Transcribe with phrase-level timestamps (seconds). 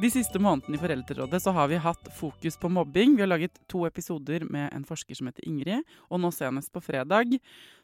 [0.00, 3.18] De siste månedene i Foreldrerådet så har vi hatt fokus på mobbing.
[3.18, 5.84] Vi har laget to episoder med en forsker som heter Ingrid.
[6.08, 7.34] Og nå senest på fredag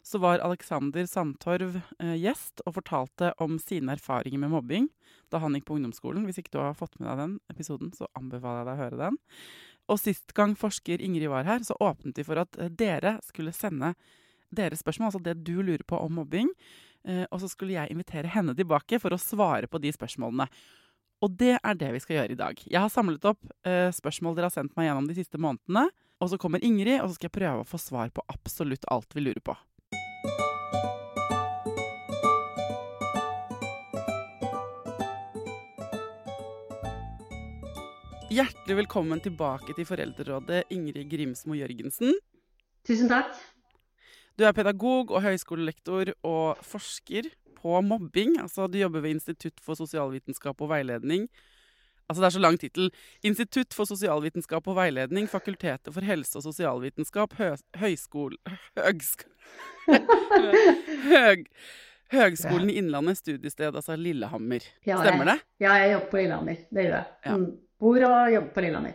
[0.06, 4.86] så var Alexander Sandtorv eh, gjest og fortalte om sine erfaringer med mobbing
[5.28, 6.24] da han gikk på ungdomsskolen.
[6.24, 9.02] Hvis ikke du har fått med deg den episoden, så anbefaler jeg deg å høre
[9.02, 9.20] den.
[9.92, 13.52] Og sist gang forsker Ingrid var her, så åpnet de for at eh, dere skulle
[13.52, 13.92] sende
[14.56, 16.48] deres spørsmål, altså det du lurer på om mobbing.
[17.04, 20.48] Eh, og så skulle jeg invitere henne tilbake for å svare på de spørsmålene.
[21.24, 22.58] Og det er det vi skal gjøre i dag.
[22.68, 25.88] Jeg har samlet opp eh, spørsmål dere har sendt meg gjennom de siste månedene.
[26.20, 29.16] Og så kommer Ingrid, og så skal jeg prøve å få svar på absolutt alt
[29.16, 29.56] vi lurer på.
[38.36, 42.12] Hjertelig velkommen tilbake til Foreldrerådet, Ingrid Grimsmo Jørgensen.
[42.84, 43.32] Tusen takk.
[44.36, 47.30] Du er pedagog og høyskolelektor og forsker
[47.66, 48.38] på mobbing.
[48.42, 51.26] Altså, du jobber ved Institutt for sosialvitenskap og veiledning.
[52.06, 52.92] Altså, det er så lang tittel.
[53.26, 57.50] Institutt for sosialvitenskap og veiledning, Fakultetet for helse- og sosialvitenskap, hø
[57.80, 58.38] høyskole...
[58.78, 59.26] Høgsk...
[61.10, 61.48] Høg...
[62.12, 64.62] Høgskolen i Innlandet, studiested, altså Lillehammer.
[64.86, 65.40] Ja, Stemmer det?
[65.58, 66.60] Ja, jeg jobber på Lillehammer.
[66.70, 67.08] Det gjør jeg.
[67.26, 67.34] Ja.
[67.34, 67.48] Mm.
[67.82, 68.94] Bor og jobber på Lillehammer.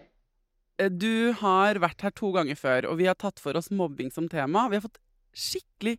[0.79, 4.13] Eh, Du har vært her to ganger før, og vi har tatt for oss mobbing
[4.15, 4.69] som tema.
[4.71, 5.01] Vi har fått
[5.35, 5.97] skikkelig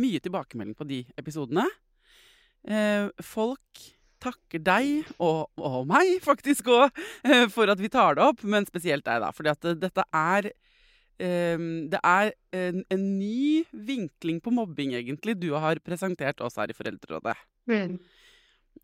[0.00, 1.64] mye tilbakemelding på de episodene.
[2.68, 3.84] Eh, folk
[4.20, 8.44] takker deg, og, og meg faktisk òg, eh, for at vi tar det opp.
[8.44, 9.30] Men spesielt deg, da.
[9.36, 10.52] fordi at eh, dette er
[11.20, 16.76] Det er en, en ny vinkling på mobbing, egentlig, du har presentert oss her i
[16.78, 17.34] Foreldrerådet.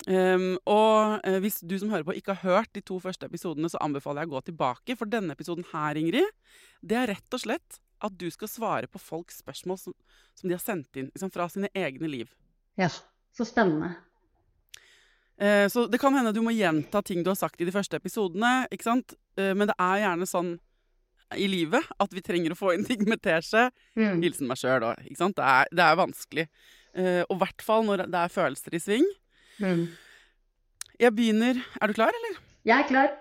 [0.04, 3.80] Um, og hvis du som hører på ikke har hørt de to første episodene, så
[3.80, 4.98] anbefaler jeg å gå tilbake.
[5.00, 6.28] For denne episoden her, Ingrid,
[6.84, 9.96] det er rett og slett at du skal svare på folks spørsmål som,
[10.36, 12.36] som de har sendt inn liksom, fra sine egne liv.
[12.76, 12.92] Ja,
[13.36, 13.94] så spennende.
[15.40, 17.98] Eh, så det kan hende du må gjenta ting du har sagt i de første
[18.00, 19.16] episodene, ikke sant?
[19.36, 20.54] Eh, men det er gjerne sånn
[21.36, 23.68] i livet at vi trenger å få inn ting med teskje.
[23.98, 24.22] Mm.
[24.24, 25.36] Hilsen meg sjøl òg, ikke sant?
[25.36, 26.48] Det er, det er vanskelig.
[26.96, 29.06] Eh, og i hvert fall når det er følelser i sving.
[29.60, 29.86] Mm.
[31.00, 32.40] Jeg begynner Er du klar, eller?
[32.64, 33.14] Jeg er klar.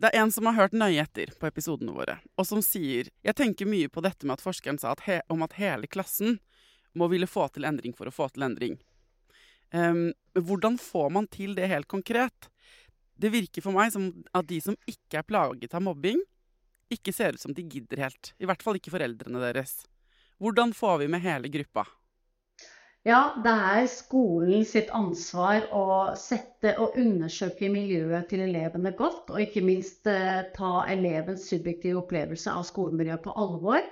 [0.00, 3.36] Det er en som har hørt nøye etter på episodene våre, og som sier Jeg
[3.36, 6.38] tenker mye på dette med at forskeren sa at om at hele klassen
[6.96, 8.78] må ville få til endring for å få til endring.
[9.76, 12.50] Ehm, hvordan får man til det helt konkret?
[13.20, 16.20] Det virker for meg som at de som ikke er plaget av mobbing,
[16.90, 18.32] ikke ser ut som de gidder helt.
[18.40, 19.82] I hvert fall ikke foreldrene deres.
[20.40, 21.84] Hvordan får vi med hele gruppa?
[23.08, 25.84] Ja, det er skolen sitt ansvar å
[26.20, 32.52] sette og undersøke miljøet til elevene godt, og ikke minst eh, ta elevens subjektive opplevelse
[32.52, 33.86] av skolemiljøet på alvor.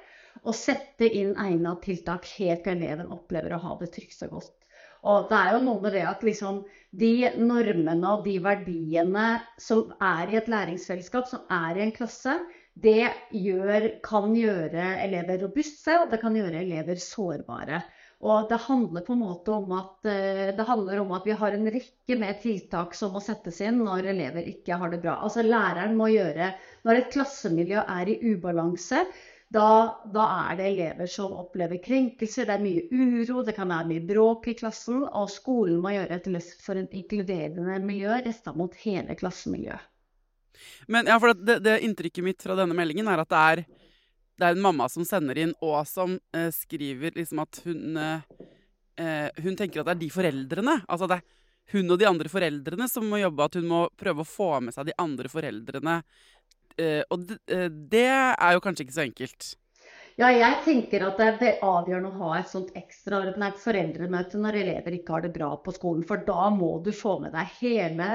[0.45, 4.58] Og sette inn egnet tiltak helt til eleven opplever å ha det trygt og godt.
[5.07, 6.63] Og det er jo noe med det at liksom
[6.99, 9.27] de normene og de verdiene
[9.61, 12.35] som er i et læringsfellesskap, som er i en klasse,
[12.79, 17.83] det gjør, kan gjøre elever robuste, og det kan gjøre elever sårbare.
[18.19, 22.19] Og det handler på en måte om at, eh, om at vi har en rekke
[22.19, 25.21] med tiltak som må settes inn når elever ikke har det bra.
[25.23, 26.55] Altså Læreren må gjøre
[26.85, 29.05] Når et klassemiljø er i ubalanse,
[29.49, 29.69] da,
[30.13, 34.05] da, er det elever som opplever krenkelser, det er mye uro, det kan være mye
[34.05, 35.07] bråk i klassen.
[35.07, 39.87] Og skolen må gjøre et løft for et inkluderende miljø retta mot hele klassemiljøet.
[40.91, 43.65] Men ja, for det, det, inntrykket mitt fra denne meldingen er at det er
[44.39, 48.37] det er en mamma som sender inn, og som eh, skriver liksom at hun eh,
[49.03, 50.77] eh, Hun tenker at det er de foreldrene.
[50.87, 51.25] Altså det er
[51.75, 54.77] hun og de andre foreldrene som må jobbe, at hun må prøve å få med
[54.77, 55.99] seg de andre foreldrene.
[56.79, 59.55] Eh, og det, eh, det er jo kanskje ikke så enkelt.
[60.19, 64.97] Ja, jeg tenker at det er avgjørende å ha et sånt ekstraordinært foreldremøte når elever
[64.97, 66.03] ikke har det bra på skolen.
[66.07, 68.09] For da må du få med deg hele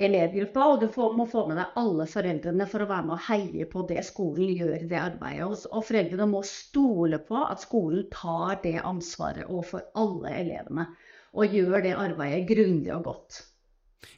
[0.00, 3.24] elevgruppa, og du får, må få med deg alle foreldrene for å være med og
[3.28, 5.64] heie på det skolen gjør i det arbeidet.
[5.72, 10.90] Og foreldrene må stole på at skolen tar det ansvaret overfor alle elevene.
[11.36, 13.42] Og gjør det arbeidet grundig og godt.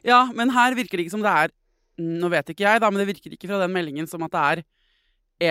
[0.03, 1.55] Ja, men her virker det ikke som det er
[2.01, 4.43] Nå vet ikke jeg, da, men det virker ikke fra den meldingen som at det
[4.43, 4.63] er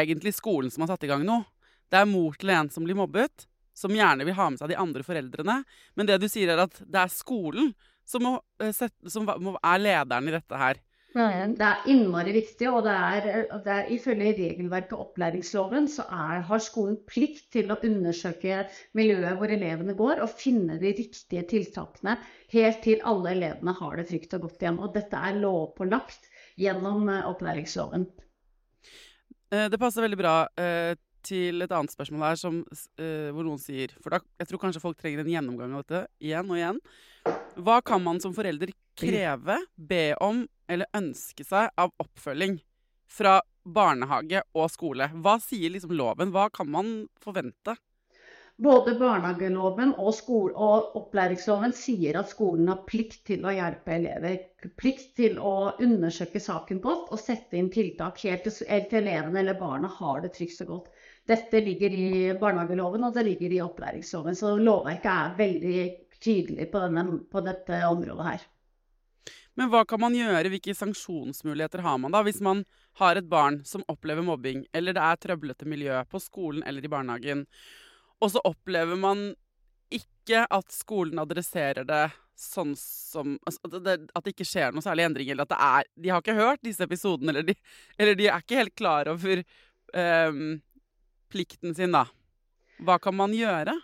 [0.03, 1.44] egentlig skolen som har satt i gang noe.
[1.93, 3.47] Det er mor til en som blir mobbet,
[3.77, 5.59] som gjerne vil ha med seg de andre foreldrene.
[5.94, 7.73] Men det du sier, er at det er skolen
[8.09, 10.81] som, må, eh, som er lederen i dette her.
[11.12, 13.27] Det er innmari viktig, og det er,
[13.67, 18.62] det er ifølge regelverket og opplæringsloven så er, har skolen plikt til å undersøke
[18.97, 22.17] miljøet hvor elevene går, og finne de riktige tiltakene
[22.55, 24.81] helt til alle elevene har det trygt og godt igjen.
[24.81, 28.06] Og dette er lovpålagt gjennom eh, opplæringsloven.
[29.52, 30.37] Eh, det passer veldig bra
[31.22, 32.56] til et annet spørsmål her, som,
[32.99, 36.49] hvor noen sier For da, jeg tror kanskje folk trenger en gjennomgang av dette igjen
[36.50, 36.81] og igjen.
[37.62, 42.58] Hva kan man som forelder kreve, be om eller ønske seg av oppfølging
[43.06, 45.12] fra barnehage og skole?
[45.22, 46.34] Hva sier liksom loven?
[46.34, 47.76] Hva kan man forvente?
[48.60, 54.37] Både barnehageloven og, skole, og, opplæringsloven sier at skolen har plikt til å hjelpe elever.
[54.78, 59.58] Plikt til å undersøke saken godt og sette inn tiltak helt til, til elevene eller
[59.58, 60.93] barna har det trygt og godt.
[61.32, 62.08] Dette ligger i
[62.38, 65.82] barnehageloven og det ligger i opplæringsloven, så lovverket er veldig
[66.22, 68.49] tydelig på, denne, på dette området her.
[69.58, 70.49] Men hva kan man gjøre?
[70.49, 72.22] Hvilke sanksjonsmuligheter har man da?
[72.25, 72.64] Hvis man
[73.00, 76.90] har et barn som opplever mobbing, eller det er trøblete miljø på skolen eller i
[76.93, 77.44] barnehagen,
[78.23, 79.33] og så opplever man
[79.93, 82.05] ikke at skolen adresserer det
[82.39, 86.13] sånn som altså, At det ikke skjer noe særlig endring, eller at det er De
[86.13, 87.57] har ikke hørt disse episodene, eller de,
[88.01, 90.61] eller de er ikke helt klar over um,
[91.33, 92.07] plikten sin, da.
[92.83, 93.75] Hva kan man gjøre?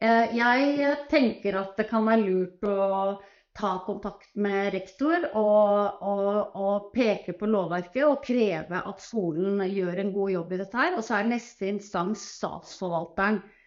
[0.00, 3.20] Eh, jeg tenker at det kan være lurt å
[3.56, 10.00] ta kontakt med rektor og, og, og, peke på lovverket og kreve at skolen gjør
[10.00, 10.96] en god jobb i dette her.
[10.96, 13.59] Og så er neste instans statsforvalteren eh,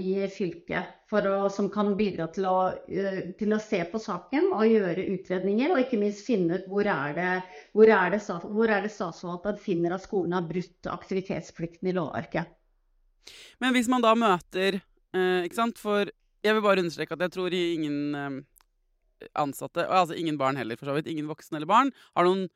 [0.00, 4.66] i fylket å, som kan bidra til å, uh, til å, se på saken og
[4.66, 5.74] gjøre utredninger.
[5.74, 7.30] Og ikke minst finne ut hvor er det,
[7.76, 12.52] hvor er det, hvor er det statsforvalteren finner at skolen har brutt aktivitetsplikten i lovverket.
[13.62, 14.80] Men hvis man da møter
[15.16, 15.80] Eh, ikke sant?
[15.80, 16.10] For
[16.44, 18.38] jeg vil bare understreke at jeg tror ingen eh,
[19.38, 22.46] ansatte, altså ingen barn heller, for så vidt, ingen voksne eller barn, har noen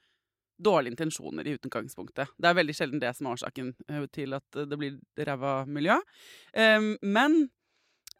[0.61, 2.35] dårlige intensjoner i utgangspunktet.
[2.37, 5.97] Det er veldig sjelden det som er årsaken eh, til at det blir ræva miljø.
[6.55, 7.49] Um, men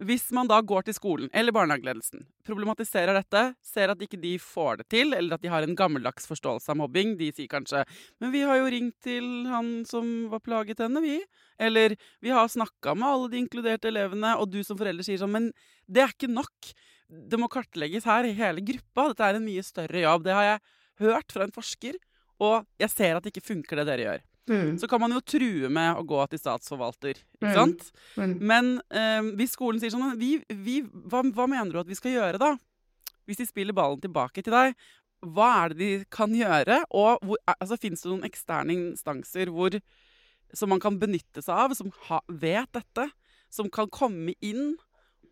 [0.01, 4.81] hvis man da går til skolen eller barnehageledelsen, problematiserer dette, ser at ikke de får
[4.81, 7.85] det til, eller at de har en gammeldags forståelse av mobbing, de sier kanskje
[8.21, 11.21] 'Men vi har jo ringt til han som var plaget henne, vi'.
[11.59, 15.33] Eller 'Vi har snakka med alle de inkluderte elevene', og du som forelder sier sånn
[15.33, 15.53] 'Men
[15.87, 16.73] det er ikke nok'.
[17.11, 19.09] Det må kartlegges her, i hele gruppa.
[19.09, 20.25] Dette er en mye større jobb.
[20.25, 20.61] Det har jeg
[21.01, 21.95] hørt fra en forsker,
[22.41, 24.27] og jeg ser at det ikke funker, det dere gjør.
[24.51, 24.79] Mm.
[24.81, 27.59] Så kan man jo true med å gå til statsforvalter, ikke mm.
[27.59, 27.85] sant?
[28.19, 28.33] Mm.
[28.51, 32.17] Men eh, hvis skolen sier sånn vi, vi, hva, hva, mener du at vi skal
[32.17, 32.55] gjøre, da?
[33.29, 34.75] Hvis de spiller ballen tilbake til deg,
[35.21, 36.81] hva er det de kan gjøre?
[36.97, 39.77] Og hvor, altså, fins det noen eksterne instanser hvor,
[40.57, 43.11] som man kan benytte seg av, som ha, vet dette?
[43.53, 44.79] Som kan komme inn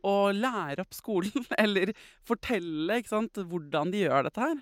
[0.06, 1.94] og lære opp skolen, eller
[2.28, 4.60] fortelle sant, hvordan de gjør dette her?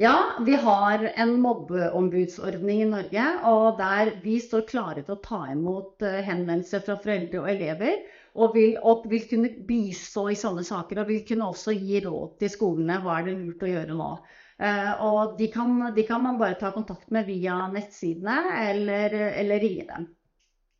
[0.00, 3.24] Ja, vi har en mobbeombudsordning i Norge.
[3.50, 7.98] Og der vi står klare til å ta imot eh, henvendelser fra foreldre og elever.
[8.40, 11.02] Og vil, og vil, kunne bistå i sånne saker.
[11.02, 12.96] Og vil kunne også gi råd til skolene.
[13.04, 14.14] Hva er det lurt å gjøre nå?
[14.60, 19.62] Uh, og de kan, de kan, man bare ta kontakt med via nettsidene eller, eller
[19.64, 20.08] ringe dem.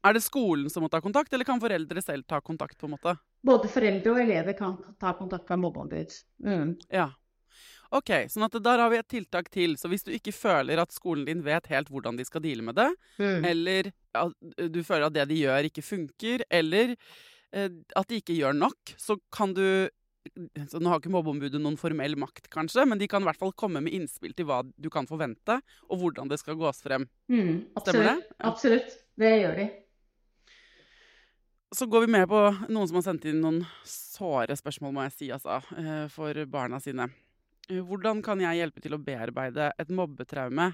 [0.05, 2.79] Er det skolen som må ta kontakt, eller kan foreldre selv ta kontakt?
[2.81, 3.17] på en måte?
[3.45, 6.13] Både foreldre og elever kan ta kontakt med mobbeombud.
[6.45, 6.77] Mm.
[6.93, 7.11] Ja.
[7.93, 9.75] Ok, sånn at Der har vi et tiltak til.
[9.77, 12.77] Så hvis du ikke føler at skolen din vet helt hvordan de skal deale med
[12.79, 13.45] det, Mm.
[13.45, 14.33] eller at
[14.73, 16.97] du føler at det de gjør, ikke funker, eller
[17.53, 19.89] eh, at de ikke gjør nok, så kan du
[20.69, 23.55] så Nå har ikke mobbeombudet noen formell makt, kanskje, men de kan i hvert fall
[23.57, 25.57] komme med innspill til hva du kan forvente,
[25.89, 27.09] og hvordan det skal gås frem.
[27.33, 28.17] Mm, Stemmer det?
[28.29, 28.51] Ja.
[28.51, 28.99] Absolutt.
[29.19, 29.65] Det gjør de.
[31.73, 35.13] Så går vi med på noen som har sendt inn noen såre spørsmål, må jeg
[35.17, 37.09] si, altså, eh, for barna sine.
[37.71, 40.73] Eh, Hvordan kan jeg hjelpe til å bearbeide et mobbetraume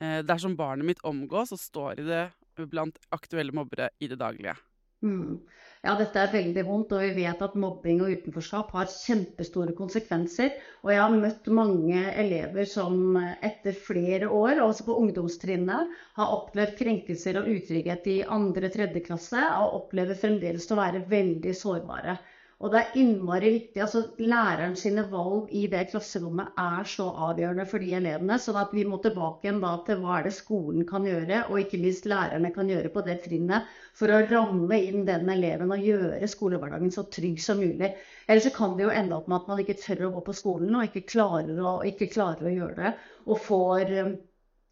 [0.00, 2.24] eh, dersom barnet mitt omgås og står i det
[2.72, 4.56] blant aktuelle mobbere i det daglige?
[5.04, 5.42] Mm.
[5.84, 10.54] Ja, dette er veldig vondt, og vi vet at mobbing og utenforskap har kjempestore konsekvenser.
[10.82, 16.74] Og jeg har møtt mange elever som etter flere år, også på ungdomstrinnet, har opplevd
[16.80, 22.16] krenkelser og utrygghet i andre, tredje klasse, og opplever fremdeles å være veldig sårbare.
[22.64, 23.80] Og det er innmari viktig.
[23.84, 24.00] altså
[24.32, 28.38] Læreren sine valg i det klasserommet er så avgjørende for de elevene.
[28.40, 31.80] sånn vi må tilbake igjen da til hva er det skolen kan gjøre, og ikke
[31.82, 33.68] minst lærerne kan gjøre på det trinnet
[34.00, 37.92] for å ramme inn den eleven og gjøre skolehverdagen så trygg som mulig.
[38.24, 40.38] Ellers så kan det jo ende opp med at man ikke tør å gå på
[40.40, 42.94] skolen og ikke klarer å, ikke klarer å gjøre det.
[43.28, 44.16] Og får, um,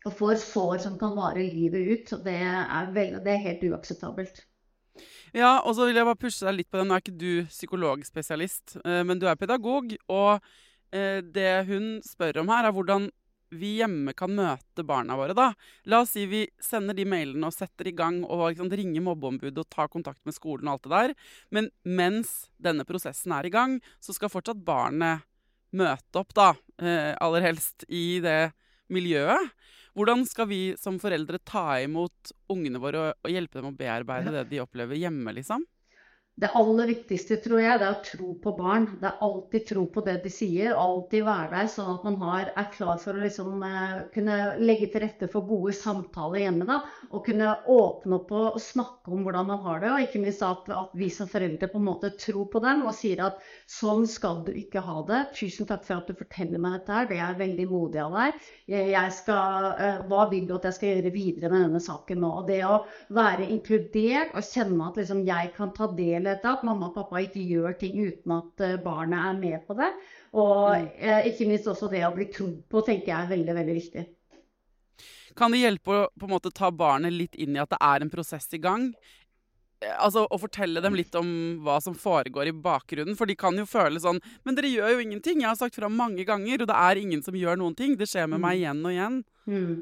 [0.09, 2.17] og får sår som kan vare livet ut.
[2.25, 4.47] Det er, veldig, det er helt uakseptabelt.
[5.35, 6.91] Ja, og så vil jeg bare pushe deg litt på den.
[6.91, 9.93] Nå er ikke du psykologspesialist, eh, men du er pedagog.
[10.13, 10.39] Og
[10.95, 13.11] eh, det hun spør om her, er hvordan
[13.55, 15.53] vi hjemme kan møte barna våre, da.
[15.91, 19.61] La oss si vi sender de mailene og setter i gang og liksom, ringer mobbeombudet
[19.63, 21.15] og tar kontakt med skolen og alt det der.
[21.55, 25.27] Men mens denne prosessen er i gang, så skal fortsatt barnet
[25.75, 26.53] møte opp, da.
[26.79, 28.55] Eh, aller helst i det
[28.93, 29.55] miljøet.
[29.95, 34.33] Hvordan skal vi som foreldre ta imot ungene våre og, og hjelpe dem å bearbeide
[34.35, 35.63] det de opplever hjemme, liksom?
[36.35, 38.89] Det aller viktigste tror jeg, det er å tro på barn.
[38.99, 42.49] Det er alltid tro på det de sier, alltid være der, sånn at man har,
[42.59, 46.67] er klar for å liksom, uh, kunne legge til rette for gode samtaler hjemme.
[46.67, 46.81] Da,
[47.13, 49.93] og kunne åpne opp og snakke om hvordan man har det.
[49.93, 52.99] Og ikke minst at, at vi som foreldre på en måte tror på dem og
[52.99, 53.39] sier at
[53.71, 55.23] sånn skal du ikke ha det.
[55.39, 58.43] Tusen takk for at du forteller meg dette her, det er veldig modig av deg.
[58.75, 62.25] Jeg, jeg skal, uh, hva vil du at jeg skal gjøre videre med denne saken
[62.27, 62.35] nå?
[62.43, 62.83] Og det å
[63.15, 67.23] være inkludert og kjenne at liksom, jeg kan ta del dette, at mamma og pappa
[67.23, 69.91] ikke gjør ting uten at eh, barnet er med på det.
[70.41, 73.77] Og eh, ikke minst også det å bli trodd på, tenker jeg er veldig, veldig
[73.81, 74.07] viktig.
[75.39, 78.05] Kan det hjelpe å på en måte ta barnet litt inn i at det er
[78.05, 78.91] en prosess i gang?
[79.83, 81.29] Eh, Altså Å fortelle dem litt om
[81.65, 83.19] hva som foregår i bakgrunnen.
[83.19, 85.43] For de kan jo føle sånn Men dere gjør jo ingenting.
[85.43, 87.99] Jeg har sagt fra mange ganger, og det er ingen som gjør noen ting.
[87.99, 89.23] Det skjer med meg igjen og igjen.
[89.45, 89.75] Mm.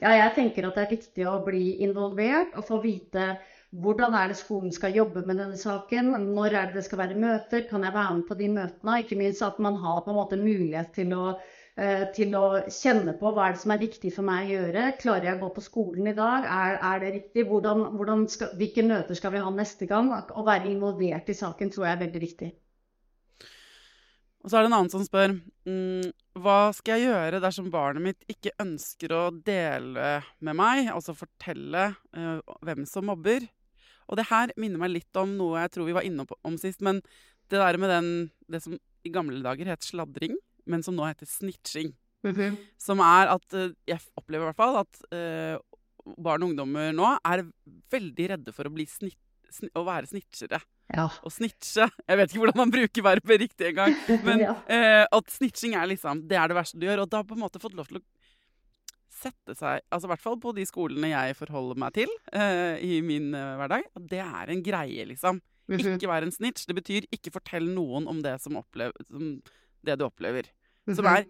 [0.00, 3.34] Ja, jeg tenker at det er viktig å bli involvert og få vite
[3.72, 7.16] hvordan er det skolen skal jobbe med denne saken, når er det det skal være
[7.16, 8.98] møter, kan jeg være med på de møtene?
[9.00, 11.30] Ikke minst at man har på en måte mulighet til å,
[11.80, 14.82] eh, til å kjenne på hva er det som er viktig for meg å gjøre.
[15.00, 16.44] Klarer jeg å gå på skolen i dag?
[16.44, 17.46] Er, er det riktig?
[17.48, 20.12] Hvordan, hvordan skal, hvilke møter skal vi ha neste gang?
[20.12, 22.50] Å være involvert i saken tror jeg er veldig viktig.
[24.42, 26.12] Og så er det en annen som spør mm,
[26.42, 31.92] hva skal jeg gjøre dersom barnet mitt ikke ønsker å dele med meg, altså fortelle
[32.12, 33.46] eh, hvem som mobber.
[34.12, 36.82] Og det her minner meg litt om noe jeg tror vi var på- om sist,
[36.84, 37.00] men
[37.48, 38.10] det der med den,
[38.48, 40.36] det som i gamle dager het sladring,
[40.68, 41.94] men som nå heter snitching.
[42.78, 45.56] Som er at eh, Jeg opplever i hvert fall at uh,
[46.22, 47.42] barn og ungdommer nå er
[47.90, 49.18] veldig redde for å, bli snitt,
[49.50, 50.60] sn å være snitchere.
[50.92, 51.08] Ja.
[51.08, 51.88] Å snitche.
[52.06, 53.96] Jeg vet ikke hvordan man bruker verbet riktig engang.
[54.28, 54.54] Men Ja.
[54.54, 57.02] uh, at snitching er liksom Det er det verste du gjør.
[57.04, 58.04] Og det har på en måte fått lov til å
[59.22, 63.00] sette seg Altså i hvert fall på de skolene jeg forholder meg til uh, i
[63.06, 63.86] min uh, hverdag.
[64.10, 65.40] Det er en greie, liksom.
[65.72, 66.66] Ikke være en snitch.
[66.68, 69.38] Det betyr ikke fortell noen om det som, opplev, som
[69.86, 70.50] det du opplever.
[70.90, 71.26] Som er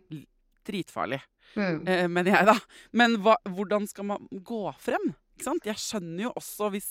[0.67, 1.21] dritfarlig,
[1.53, 1.83] Mm.
[1.85, 2.55] Uh, mener jeg, da.
[2.97, 5.11] Men hva, hvordan skal man gå frem?
[5.35, 5.67] Ikke sant?
[5.69, 6.87] Jeg skjønner jo også hvis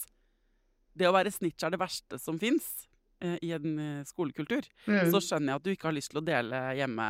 [0.94, 2.68] det å være snitch er det verste som fins
[3.24, 5.08] uh, i en eh, skolekultur, Mm.
[5.10, 7.08] så skjønner jeg at du ikke har lyst til å dele hjemme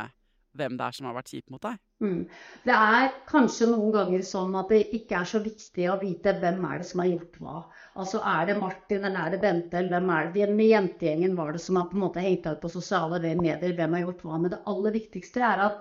[0.58, 1.78] hvem det er som har vært kjip mot deg.
[2.02, 2.20] Mm.
[2.66, 6.64] Det er kanskje noen ganger sånn at det ikke er så viktig å vite hvem
[6.68, 7.56] er det som har gjort hva.
[8.02, 10.46] Altså Er det Martin eller er det Bente eller hvem er det?
[10.66, 13.76] I jentegjengen var det som har på en måte hengt ut på sosiale medier?
[13.78, 14.38] Hvem har gjort hva?
[14.42, 15.80] Men det aller viktigste er at,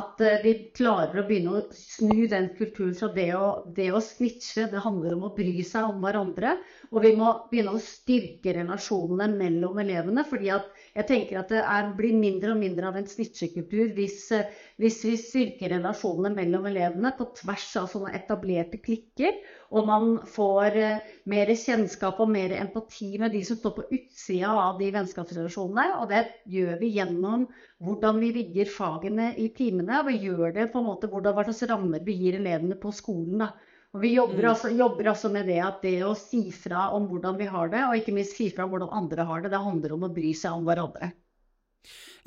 [0.00, 4.02] at eh, vi klarer å begynne å snu den kulturen fra det å, det å
[4.04, 4.68] snitche.
[4.72, 6.56] Det handler om å bry seg om hverandre.
[6.88, 10.24] Og vi må begynne å styrke relasjonene mellom elevene.
[10.24, 14.48] fordi jeg tenker at det er, blir mindre og mindre av en snitchekultur hvis, eh,
[14.80, 19.36] hvis vi styrker relasjonene mellom elevene på tvers av sånne etablerte klikker.
[19.70, 24.56] Og man får eh, mer kjennskap og mer empati med de som står på utsida
[24.56, 25.90] av de vennskapsrelasjonene.
[26.00, 27.48] Og det gjør vi gjennom
[27.84, 30.00] hvordan vi rigger fagene i timene.
[30.00, 32.96] Og vi gjør det på en måte hvordan, hva slags rammer vi gir elevene på
[32.96, 33.44] skolen.
[33.44, 33.52] da.
[33.96, 34.50] Og vi jobber, mm.
[34.50, 37.86] altså, jobber altså med det at det å si fra om hvordan vi har det,
[37.86, 40.34] og ikke minst si fra om hvordan andre har det, det handler om å bry
[40.36, 41.10] seg om hverandre.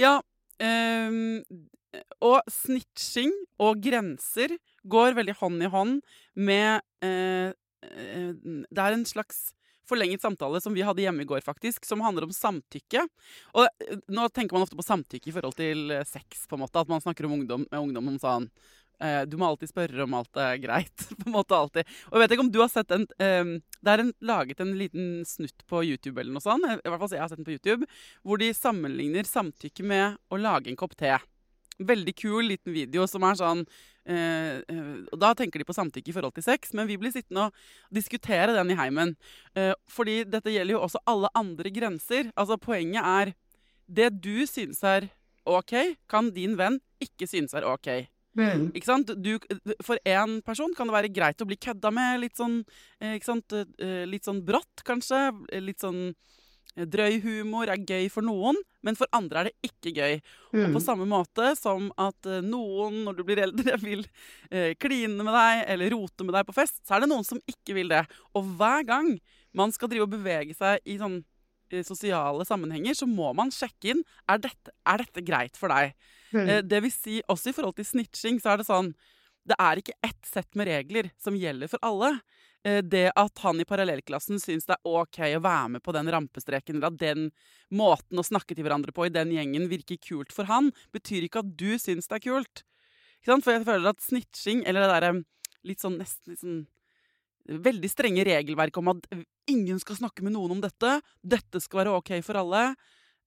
[0.01, 0.15] Ja,
[0.57, 1.39] um,
[2.23, 4.55] og snitching og grenser
[4.89, 5.97] går veldig hånd i hånd
[6.39, 9.51] med uh, Det er en slags
[9.91, 13.03] forlenget samtale som vi hadde hjemme i går, faktisk, som handler om samtykke.
[13.59, 16.79] Og nå tenker man ofte på samtykke i forhold til sex, på en måte.
[16.79, 18.47] At man snakker om ungdom, med ungdom om sånn
[19.25, 21.05] du må alltid spørre om alt er greit.
[21.19, 21.89] på en måte alltid.
[22.09, 24.73] Og jeg vet ikke om du har sett en uh, Det er en, laget en
[24.77, 27.55] liten snutt på YouTube eller noe sånt, i hvert fall jeg har sett den på
[27.55, 27.87] YouTube,
[28.21, 31.15] hvor de sammenligner samtykke med å lage en kopp te.
[31.81, 34.57] Veldig kul liten video som er sånn uh,
[35.09, 37.95] og Da tenker de på samtykke i forhold til sex, men vi blir sittende og
[37.95, 39.15] diskutere den i heimen.
[39.89, 42.31] fordi dette gjelder jo også alle andre grenser.
[42.35, 43.33] Altså Poenget er
[43.91, 45.09] det du synes er
[45.45, 47.89] OK, kan din venn ikke synes er OK.
[48.37, 48.69] Mm.
[48.71, 49.11] Ikke sant?
[49.19, 49.33] Du,
[49.83, 52.61] for én person kan det være greit å bli kødda med litt sånn,
[53.01, 53.55] eh, ikke sant?
[53.55, 55.19] Eh, litt sånn brått, kanskje.
[55.59, 56.13] Litt sånn
[56.77, 60.21] eh, drøy humor er gøy for noen, men for andre er det ikke gøy.
[60.53, 60.61] Mm.
[60.61, 60.85] Og på mm.
[60.85, 64.05] samme måte som at noen, når du blir eldre, vil
[64.49, 67.41] eh, kline med deg eller rote med deg på fest, så er det noen som
[67.51, 68.05] ikke vil det.
[68.37, 69.17] Og hver gang
[69.51, 71.19] man skal drive og bevege seg i sånn
[71.87, 75.93] sosiale sammenhenger, så må man sjekke inn er dette, er dette greit for deg.
[76.31, 76.45] Mm.
[76.47, 78.93] Eh, det vil si, også i forhold til snitching, så er det sånn
[79.47, 82.11] Det er ikke ett sett med regler som gjelder for alle.
[82.63, 86.11] Eh, det at han i parallellklassen syns det er OK å være med på den
[86.13, 87.31] rampestreken, eller at den
[87.73, 91.41] måten å snakke til hverandre på i den gjengen virker kult for han, betyr ikke
[91.41, 92.63] at du syns det er kult.
[93.25, 95.11] For jeg føler at snitching, eller det derre
[95.67, 96.61] litt sånn nesten litt sånn
[97.41, 99.07] Veldig strenge regelverk om at
[99.49, 100.91] ingen skal snakke med noen om dette.
[101.25, 102.75] Dette skal være OK for alle.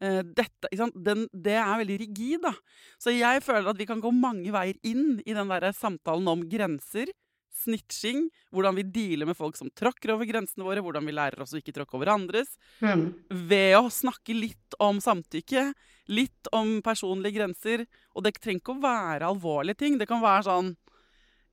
[0.02, 2.54] Eh, dette, den, det er veldig rigid, da.
[3.00, 6.46] Så jeg føler at vi kan gå mange veier inn i den der samtalen om
[6.50, 7.12] grenser.
[7.54, 11.54] Snitching, hvordan vi dealer med folk som tråkker over grensene våre, hvordan vi lærer oss
[11.54, 12.56] å ikke tråkke over andres.
[12.82, 13.12] Mm.
[13.46, 15.68] Ved å snakke litt om samtykke,
[16.10, 17.86] litt om personlige grenser.
[18.18, 20.00] Og det trenger ikke å være alvorlige ting.
[20.00, 20.74] Det kan være sånn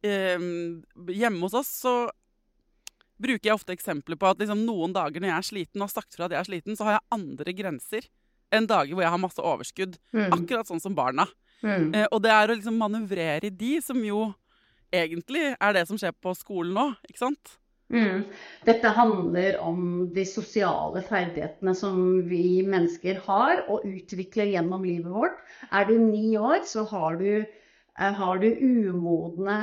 [0.02, 0.50] eh,
[1.22, 1.96] Hjemme hos oss så
[3.22, 5.94] bruker jeg ofte eksempler på at liksom, noen dager når jeg er sliten og har
[5.94, 8.10] sagt fra at jeg er sliten, så har jeg andre grenser
[8.52, 9.98] enn dager hvor jeg har masse overskudd.
[10.16, 10.30] Mm.
[10.36, 11.28] Akkurat sånn som barna.
[11.62, 11.94] Mm.
[11.94, 14.30] Eh, og det er å liksom manøvrere i de, som jo
[14.92, 17.58] egentlig er det som skjer på skolen nå, ikke sant?
[17.92, 18.24] Mm.
[18.64, 21.98] Dette handler om de sosiale ferdighetene som
[22.30, 25.42] vi mennesker har og utvikler gjennom livet vårt.
[25.76, 29.58] Er du ni år, så har du, eh, har du umodne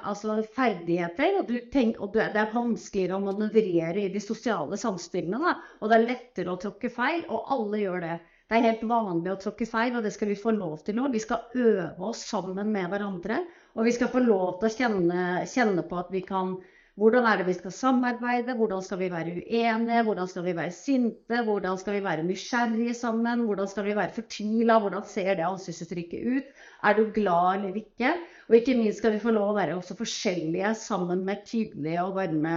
[0.00, 1.40] altså ferdigheter.
[1.42, 5.58] Og, tenker, og, det er vanskeligere å manøvrere i de sosiale samspillene.
[5.80, 8.20] Og det er lettere å tråkke feil, og alle gjør det.
[8.48, 11.08] Det er helt vanlig å tråkke feil, og det skal vi få lov til nå.
[11.12, 13.38] Vi skal øve oss sammen med hverandre.
[13.74, 16.58] Og vi skal få lov til å kjenne, kjenne på at vi kan
[16.94, 18.54] Hvordan er det vi skal samarbeide?
[18.54, 20.02] Hvordan skal vi være uenige?
[20.06, 21.40] Hvordan skal vi være sinte?
[21.42, 23.40] Hvordan skal vi være nysgjerrige sammen?
[23.48, 24.76] Hvordan skal vi være fortvila?
[24.78, 26.52] Hvordan ser det ansiktsuttrykket ut?
[26.84, 28.12] Er du glad eller ikke?
[28.48, 32.14] Og ikke minst skal vi få lov å være også forskjellige sammen med tydelige og
[32.20, 32.54] varme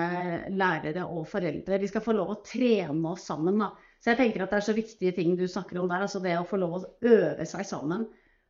[0.54, 1.82] lærere og foreldre.
[1.82, 3.58] Vi skal få lov å trene oss sammen.
[3.66, 3.72] da.
[3.98, 6.06] Så jeg tenker at det er så viktige ting du snakker om der.
[6.06, 8.06] altså Det å få lov å øve seg sammen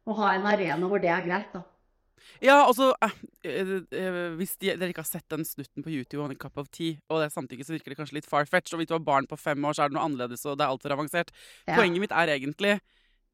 [0.08, 1.54] og ha en arena hvor det er greit.
[1.56, 1.63] da.
[2.43, 3.15] Ja, altså eh,
[3.47, 6.60] eh, eh, Hvis de, dere ikke har sett den snutten på YouTube, On a Cup
[6.62, 9.06] of Tea, og det samtidig så virker det kanskje litt far-fetched, og hvis du har
[9.06, 11.34] barn på fem år, så er det noe annerledes, og det er altfor avansert.
[11.67, 11.77] Ja.
[11.77, 12.77] Poenget mitt er egentlig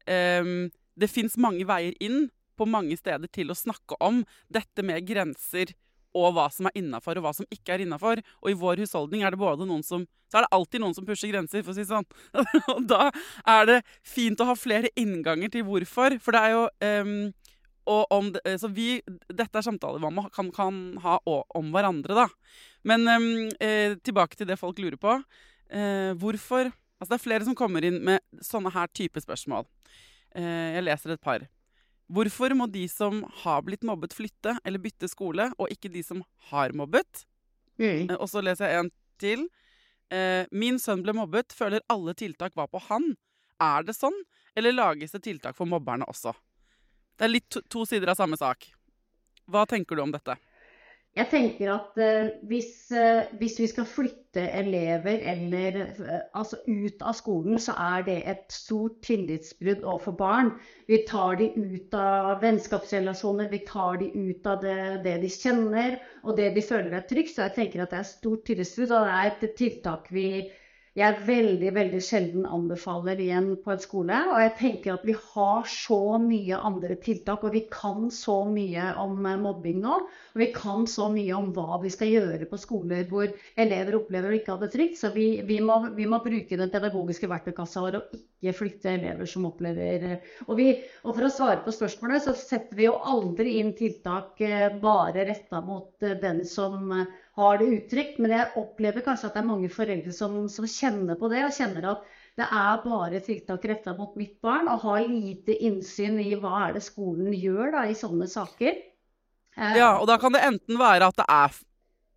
[0.08, 0.70] um,
[1.00, 5.74] Det fins mange veier inn på mange steder til å snakke om dette med grenser
[6.14, 8.20] og hva som er innafor, og hva som ikke er innafor.
[8.44, 11.04] Og i vår husholdning er det både noen som Så er det alltid noen som
[11.06, 12.06] pusher grenser, for å si det sånn.
[12.74, 13.10] og da
[13.46, 16.16] er det fint å ha flere innganger til hvorfor.
[16.18, 16.62] For det er jo
[17.06, 17.12] um,
[17.84, 22.28] det, Så vi Dette er samtaler man kan, kan ha om hverandre, da.
[22.84, 23.08] Men
[23.60, 25.18] eh, tilbake til det folk lurer på.
[25.70, 26.72] Eh, hvorfor
[27.04, 29.66] Altså, det er flere som kommer inn med sånne her type spørsmål.
[30.38, 31.42] Eh, jeg leser et par.
[32.08, 36.22] Hvorfor må de som har blitt mobbet, flytte eller bytte skole, og ikke de som
[36.50, 37.24] har mobbet?
[37.76, 38.08] Mm.
[38.08, 39.44] Eh, og så leser jeg en til.
[40.14, 43.14] Eh, min sønn ble mobbet, føler alle tiltak var på han.
[43.60, 44.16] Er det sånn,
[44.56, 46.32] eller lages det tiltak for mobberne også?
[47.14, 48.66] Det er litt to, to sider av samme sak.
[49.50, 50.36] Hva tenker du om dette?
[51.14, 57.04] Jeg tenker at uh, hvis, uh, hvis, vi skal flytte elever eller, uh, altså ut
[57.06, 60.50] av skolen, så er det et stort tillitsbrudd overfor barn.
[60.90, 66.00] Vi tar de ut av vennskapsrelasjoner, vi tar de ut av det, det de kjenner
[66.24, 67.36] og det de føler er trygt.
[67.36, 70.28] Så jeg tenker at det er et stort tillitsbrudd, og det er et tiltak vi
[70.94, 74.18] jeg veldig veldig sjelden anbefaler igjen på en skole.
[74.30, 78.92] Og jeg tenker at vi har så mye andre tiltak, og vi kan så mye
[79.02, 79.96] om eh, mobbing nå.
[80.34, 83.26] Og vi kan så mye om hva vi skal gjøre på skoler hvor
[83.58, 85.00] elever opplever å ikke ha det trygt.
[85.00, 89.26] Så vi, vi, må, vi må, bruke den pedagogiske verktøykassa vår og ikke flytte elever
[89.30, 90.70] som opplever eh, og, vi,
[91.02, 95.26] og, for å svare på spørsmålet, så setter vi jo aldri inn tiltak eh, bare
[95.26, 96.94] retta mot den som
[97.38, 98.20] har det uttrykt.
[98.22, 101.56] Men jeg opplever kanskje at det er mange foreldre som, som kjenner på det, og
[101.56, 106.32] kjenner at det er bare tiltak retta mot mitt barn, og har lite innsyn i
[106.40, 108.80] hva er det skolen gjør da, i sånne saker.
[109.54, 111.62] Eh, ja, og da kan det enten være at det er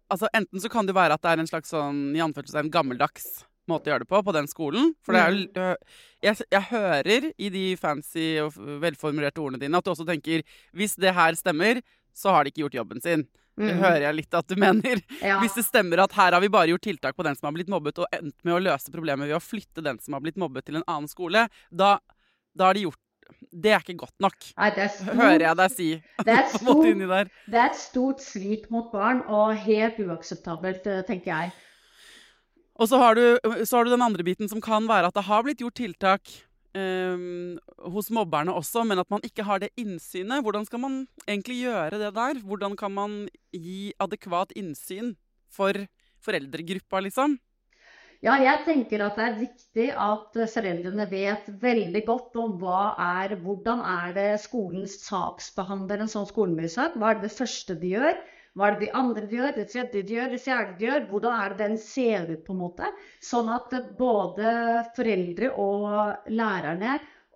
[0.08, 3.42] Altså Enten så kan det være at det er en slags sånn i anførselstegn gammeldags
[3.68, 4.94] måte å gjøre det på på den skolen.
[5.04, 5.90] For det er mm.
[6.24, 10.96] jeg, jeg hører i de fancy og velformulerte ordene dine at du også tenker hvis
[10.96, 11.82] det her stemmer,
[12.16, 13.28] så har de ikke gjort jobben sin.
[13.58, 13.80] Det mm.
[13.82, 15.02] hører jeg litt at du mener.
[15.18, 15.40] Ja.
[15.42, 17.72] Hvis det stemmer at her har vi bare gjort tiltak på den som har blitt
[17.74, 20.68] mobbet, og endt med å løse problemet ved å flytte den som har blitt mobbet,
[20.68, 21.96] til en annen skole, da,
[22.54, 23.02] da har de gjort
[23.52, 25.88] det er ikke godt nok, Nei, stort, hører jeg deg si.
[26.28, 31.34] Det er, stort, det er et stort svik mot barn, og helt uakseptabelt, eh, tenker
[31.34, 31.56] jeg.
[32.78, 35.26] Og så har, du, så har du den andre biten som kan være at det
[35.28, 36.34] har blitt gjort tiltak
[36.78, 37.58] um,
[37.94, 40.44] hos mobberne også, men at man ikke har det innsynet.
[40.46, 42.42] Hvordan skal man egentlig gjøre det der?
[42.46, 43.18] Hvordan kan man
[43.52, 45.16] gi adekvat innsyn
[45.50, 45.74] for
[46.24, 47.38] foreldregruppa, liksom?
[48.26, 53.36] Ja, jeg tenker at det er viktig at foreldrene vet veldig godt om hva er,
[53.44, 58.18] hvordan er det skolens saksbehandler en sånn skolemyndighet, Hva er det, første de gjør?
[58.58, 61.04] Hva er det de andre de gjør, det tredje de gjør, det fjerde de gjør?
[61.12, 62.90] Hvordan er det den ser ut, på en måte?
[63.22, 64.54] Sånn at både
[64.98, 65.86] foreldre og
[66.34, 66.96] lærerne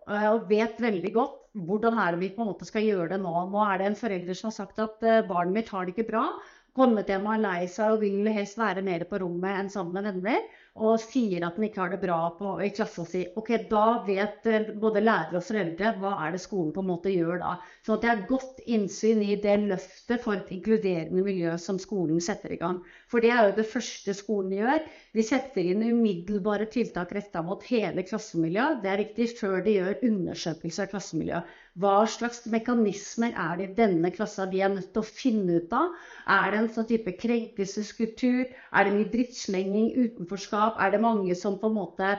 [0.09, 3.33] uh, vet veldig godt hvordan er det vi på en måte skal gjøre det nå.
[3.51, 6.09] Nå er det en forelder som har sagt at uh, barnet mitt har det ikke
[6.09, 6.25] bra.
[6.73, 9.97] Kommet hjem og er lei seg og vil helst være mer på rommet enn sammen
[9.99, 10.45] med venner
[10.79, 14.45] og sier at den ikke har det bra på, i klassen sin, ok, da vet
[14.47, 17.57] eh, både lærere og foreldre hva er det skolen på en måte gjør da.
[17.83, 22.23] Sånn at det er godt innsyn i det løftet for et inkluderende miljø som skolen
[22.23, 22.79] setter i gang.
[23.11, 24.87] For det er jo det første skolen gjør.
[25.11, 28.79] De setter inn umiddelbare tiltak retta mot hele klassemiljøet.
[28.85, 31.51] Det er riktig før de gjør undersøkelser av klassemiljøet.
[31.79, 35.75] Hva slags mekanismer er det i denne klassa vi er nødt til å finne ut
[35.75, 35.93] av?
[36.27, 38.49] Er det en sånn type krenkelseskultur?
[38.75, 40.60] Er det mye drittslenging, utenforskap?
[40.61, 42.09] Er det mange som på en måte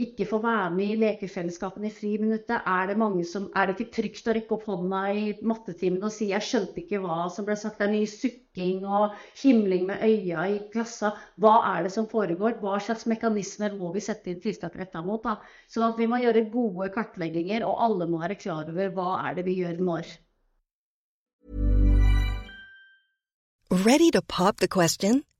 [0.00, 2.58] ikke får være med i lekefellesskapene i friminuttet?
[2.66, 6.14] Er det mange som, er det ikke trygt å rekke opp hånda i mattetimen og
[6.14, 7.78] si 'jeg skjønte ikke hva som ble sagt'?
[7.78, 11.14] Det er mye sukking og himling med øya i klassa.
[11.38, 12.58] Hva er det som foregår?
[12.60, 15.22] Hva slags mekanismer må vi sette inn tiltak retta mot?
[15.22, 15.38] da?
[15.68, 19.34] Sånn at vi må gjøre gode kartlegginger, og alle må være klar over hva er
[19.34, 20.06] det vi gjør når?
[23.72, 24.68] Ready to pop the?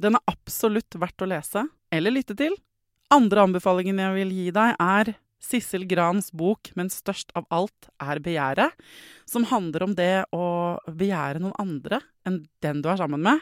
[0.00, 2.54] Den er absolutt verdt å lese eller lytte til.
[3.12, 8.20] Andre anbefalingen jeg vil gi deg, er Sissel Grans bok 'Men størst av alt er
[8.20, 8.76] begjæret',
[9.26, 13.40] som handler om det å begjære noen andre enn den du er sammen med.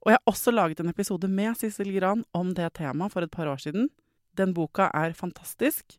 [0.00, 3.30] Og jeg har også laget en episode med Sissel Gran om det temaet for et
[3.30, 3.90] par år siden.
[4.36, 5.98] Den boka er fantastisk.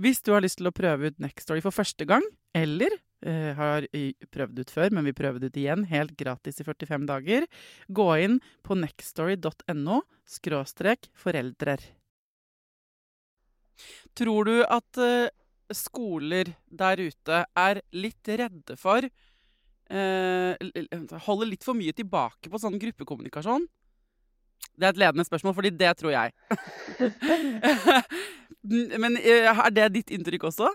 [0.00, 2.24] Hvis du har lyst til å prøve ut Nextory for første gang,
[2.56, 2.94] eller
[3.26, 3.84] eh, har
[4.32, 7.46] prøvd ut før, men vi prøver det ut igjen helt gratis i 45 dager,
[7.92, 11.84] gå inn på nextory.no skråstrek foreldrer.
[14.16, 15.28] Tror du at eh,
[15.76, 20.52] skoler der ute er litt redde for eh,
[21.26, 23.64] Holder litt for mye tilbake på sånn gruppekommunikasjon?
[24.72, 26.32] Det er et ledende spørsmål, fordi det tror jeg.
[28.62, 30.68] Men eh, er det ditt inntrykk også?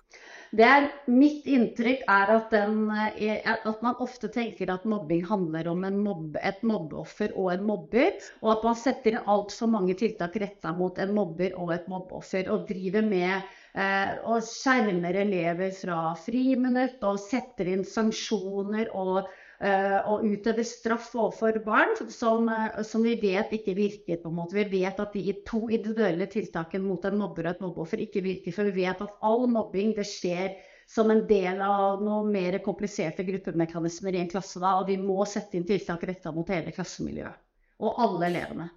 [0.60, 5.86] Er, mitt inntrykk er at, den, eh, at, man ofte tenker at mobbing handler om
[6.04, 8.20] mobbe, et mobbeoffer og en mobber.
[8.44, 12.52] Og at man setter inn altfor mange tiltak retta mot en mobber og et mobbeoffer.
[12.52, 19.96] Og driver med eh, og skjermer elever fra friminutt og setter inn sanksjoner og Eh,
[20.06, 24.20] og utøve straff overfor barn som, eh, som, vi vet ikke virker.
[24.22, 24.54] på en måte.
[24.54, 28.54] Vi vet at de to individuelle tiltakene mot en mobber og et mobbeoffer ikke virker.
[28.54, 30.54] For vi vet at all mobbing det skjer
[30.88, 34.62] som en del av noe mer kompliserte gruppemekanismer i en klasse.
[34.62, 37.42] Da, og vi må sette inn tiltak retta mot hele klassemiljøet.
[37.82, 38.70] Og alle elevene.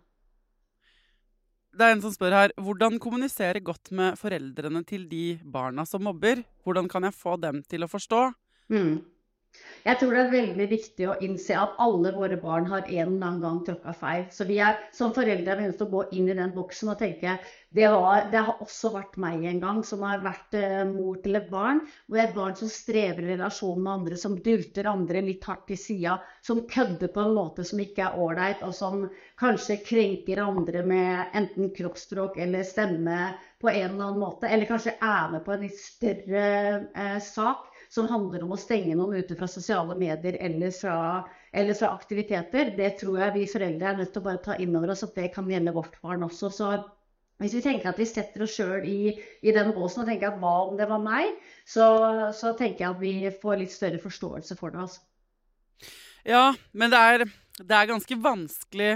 [1.70, 6.02] Det er en som spør her, Hvordan kommunisere godt med foreldrene til de barna som
[6.02, 6.42] mobber?
[6.64, 8.32] Hvordan kan jeg få dem til å forstå?
[8.72, 9.04] Mm.
[9.80, 13.26] Jeg tror det er veldig viktig å innse at alle våre barn har en eller
[13.26, 14.26] annen gang tråkka feil.
[14.34, 17.38] Så vi er som foreldre er nødt å gå inn i den boksen og tenke
[17.72, 21.38] det, var, det har også vært meg en gang, som har vært eh, mor til
[21.38, 21.80] et barn.
[22.10, 25.80] Hvor et barn som strever i relasjon med andre, som dulter andre litt hardt til
[25.80, 26.18] sida.
[26.44, 29.06] Som kødder på en måte som ikke er ålreit, og som
[29.40, 33.32] kanskje krenker andre med enten kroppsspråk eller stemme
[33.62, 34.50] på en eller annen måte.
[34.50, 36.48] Eller kanskje er med på en litt større
[36.92, 40.94] eh, sak som handler om å stenge noen ute fra sosiale medier eller fra,
[41.50, 44.76] eller fra aktiviteter, det tror jeg vi foreldre er nødt til å bare ta inn
[44.78, 46.52] over oss at det kan gjelde vårt barn også.
[46.54, 46.70] Så
[47.42, 50.38] hvis vi tenker at vi setter oss sjøl i, i, den båsen og tenker at
[50.38, 51.86] hva om det var meg, så,
[52.36, 54.86] så, tenker jeg at vi får litt større forståelse for det.
[54.86, 55.02] Altså.
[56.28, 57.24] Ja, men det er,
[57.58, 58.92] det er, ganske vanskelig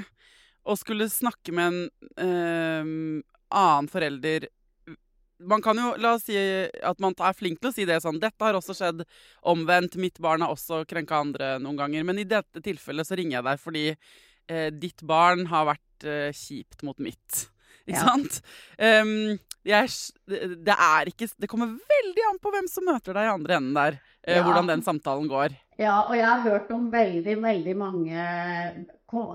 [0.64, 1.80] å skulle snakke med en
[2.20, 4.46] øh, annen forelder
[5.50, 8.20] man kan jo, la oss si at man er flink til å si det sånn
[8.22, 9.02] Dette har også skjedd
[9.50, 9.98] omvendt.
[10.00, 12.06] Mitt barn har også krenka andre noen ganger.
[12.06, 16.30] Men i dette tilfellet så ringer jeg deg fordi eh, ditt barn har vært eh,
[16.34, 17.46] kjipt mot mitt.
[17.84, 18.06] Ikke ja.
[18.06, 18.40] sant?
[18.78, 19.90] Um, jeg,
[20.64, 23.76] det er ikke Det kommer veldig an på hvem som møter deg i andre enden
[23.76, 24.00] der.
[24.24, 24.44] Eh, ja.
[24.46, 25.56] Hvordan den samtalen går.
[25.80, 28.26] Ja, og jeg har hørt om veldig, veldig mange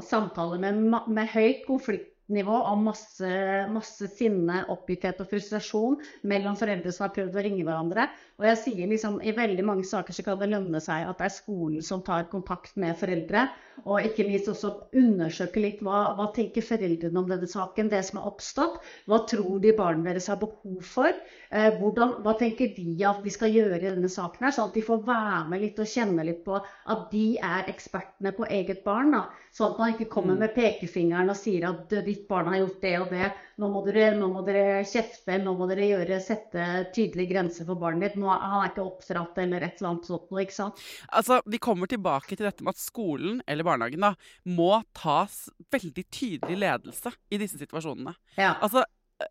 [0.08, 3.30] samtaler med, med høyt konflikt nivå av masse,
[3.74, 8.08] masse, sinne, oppgitthet og frustrasjon mellom foreldre som har prøvd å ringe hverandre.
[8.40, 11.28] Og jeg sier liksom, I veldig mange saker så kan det lønne seg at det
[11.28, 13.50] er skolen som tar kontakt med foreldre.
[13.86, 18.20] Og ikke minst også undersøke litt hva, hva tenker foreldrene om denne saken, det som
[18.20, 18.80] har oppstått.
[19.12, 21.12] Hva tror de barna deres har behov for?
[21.50, 24.80] Eh, hvordan, hva tenker de at vi skal gjøre i denne saken, her, sånn at
[24.80, 28.84] de får være med litt og kjenne litt på at de er ekspertene på eget
[28.88, 29.16] barn.
[29.16, 29.26] Da.
[29.56, 30.44] Sånn at man ikke kommer mm.
[30.46, 33.30] med pekefingeren og sier at ditt barn har gjort det og det.
[33.60, 37.80] Nå må dere, nå må dere kjefte, nå må dere gjøre, sette tydelige grenser for
[37.80, 38.20] barnet ditt.
[38.22, 40.30] Nå, han er ikke oppdratt eller et eller annet sånt.
[40.44, 40.84] Ikke sant?
[41.10, 44.14] Altså, Vi kommer tilbake til dette med at skolen eller barnehagen da,
[44.48, 48.16] må tas veldig tydelig ledelse i disse situasjonene.
[48.40, 48.56] Ja.
[48.60, 48.86] Altså,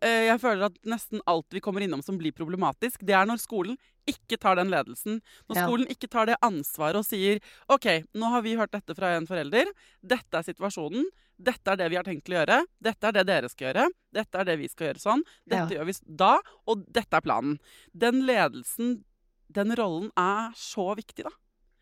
[0.05, 3.79] jeg føler at nesten alt vi kommer innom som blir problematisk, det er når skolen
[4.09, 5.19] ikke tar den ledelsen.
[5.49, 5.65] Når ja.
[5.65, 7.41] skolen ikke tar det ansvaret og sier
[7.73, 9.71] OK, nå har vi hørt dette fra en forelder.
[10.01, 11.07] Dette er situasjonen.
[11.39, 12.61] Dette er det vi har tenkt å gjøre.
[12.83, 13.89] Dette er det dere skal gjøre.
[14.15, 15.25] Dette er det vi skal gjøre sånn.
[15.47, 15.79] Dette ja.
[15.79, 16.33] gjør vi da,
[16.69, 17.59] og dette er planen.
[17.95, 18.97] Den ledelsen,
[19.47, 21.33] den rollen, er så viktig, da.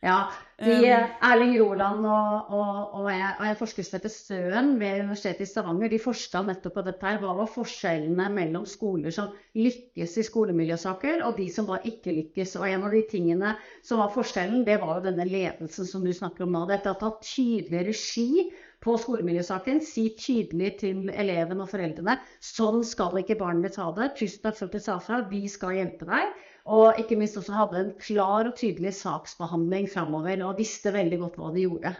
[0.05, 0.29] Ja.
[0.57, 0.73] De,
[1.21, 5.49] Erling Roland og, og, og, jeg, og en forsker som heter Støen ved Universitetet i
[5.49, 7.05] Stavanger, de forska nettopp på dette.
[7.05, 12.13] her, Hva var forskjellene mellom skoler som lykkes i skolemiljøsaker, og de som da ikke
[12.13, 12.55] lykkes?
[12.61, 13.55] Og En av de tingene
[13.85, 16.65] som var forskjellen, det var jo denne ledelsen som du snakker om nå.
[16.69, 18.47] Dette å ta tydelig regi
[18.85, 19.81] på skolemiljøsaken.
[19.85, 22.19] Si tydelig til elevene og foreldrene
[22.53, 24.13] sånn skal ikke barnet ditt ha det.
[24.19, 25.23] Tusen takk for at du sa fra.
[25.29, 26.37] Vi skal hjelpe deg.
[26.67, 31.39] Og ikke minst også hadde en klar og tydelig saksbehandling framover og visste veldig godt
[31.39, 31.93] hva de gjorde.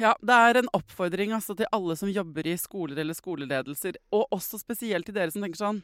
[0.00, 4.30] Ja, det er en oppfordring altså, til alle som jobber i skoler eller skoleledelser, og
[4.34, 5.82] også spesielt til dere som tenker sånn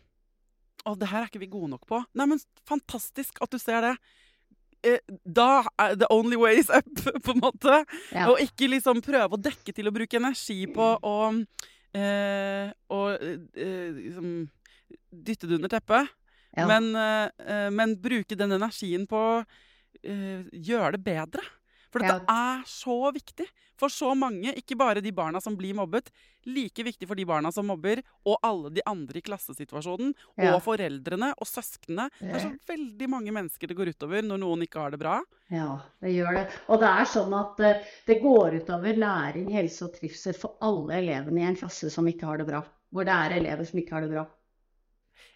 [0.85, 2.01] Å, det her er ikke vi gode nok på.
[2.19, 3.93] Nei, men fantastisk at du ser det.
[4.85, 6.91] Eh, da er the only way is up,
[7.25, 7.79] på en måte.
[8.13, 8.27] Ja.
[8.29, 11.17] Og ikke liksom prøve å dekke til å bruke energi på å
[11.95, 14.29] eh, å, eh, liksom
[15.11, 16.13] dytte det under teppet.
[16.57, 16.67] Ja.
[16.71, 19.45] Men, eh, eh, men bruke den energien på å
[20.03, 21.43] eh, gjøre det bedre.
[21.95, 23.47] For dette er så viktig
[23.79, 26.11] for så mange, ikke bare de barna som blir mobbet.
[26.47, 30.13] Like viktig for de barna som mobber, og alle de andre i klassesituasjonen.
[30.35, 30.57] Ja.
[30.57, 32.09] Og foreldrene og søsknene.
[32.19, 35.21] Det er så veldig mange mennesker det går utover når noen ikke har det bra.
[35.55, 35.69] Ja,
[36.03, 36.47] det gjør det.
[36.67, 37.65] Og det er sånn at
[38.11, 42.31] det går utover læring, helse og trivsel for alle elevene i en klasse som ikke
[42.31, 42.63] har det bra.
[42.95, 44.27] Hvor det er elever som ikke har det bra.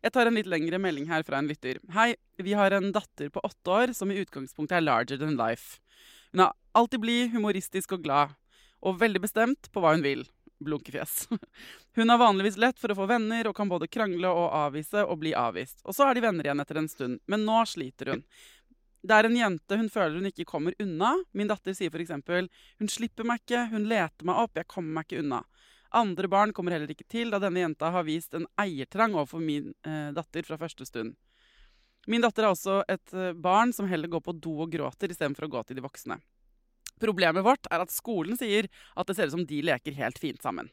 [0.05, 1.81] Jeg tar en litt lengre melding her fra en lytter.
[1.95, 5.81] Hei, vi har en datter på åtte år som i utgangspunktet er larger than life.
[6.33, 8.35] Hun er alltid blid, humoristisk og glad.
[8.85, 10.27] Og veldig bestemt på hva hun vil.
[10.63, 11.29] Blunkefjes.
[11.99, 15.21] Hun har vanligvis lett for å få venner og kan både krangle og avvise og
[15.23, 15.85] bli avvist.
[15.87, 17.21] Og så er de venner igjen etter en stund.
[17.31, 18.25] Men nå sliter hun.
[19.07, 21.13] Det er en jente hun føler hun ikke kommer unna.
[21.31, 22.11] Min datter sier f.eks.:
[22.83, 25.45] Hun slipper meg ikke, hun leter meg opp, jeg kommer meg ikke unna.
[25.91, 29.73] Andre barn kommer heller ikke til, da denne jenta har vist en eiertrang overfor min
[29.87, 31.15] eh, datter fra første stund.
[32.09, 35.49] Min datter er også et eh, barn som heller går på do og gråter istedenfor
[35.49, 36.19] å gå til de voksne.
[37.01, 40.43] Problemet vårt er at skolen sier at det ser ut som de leker helt fint
[40.45, 40.69] sammen.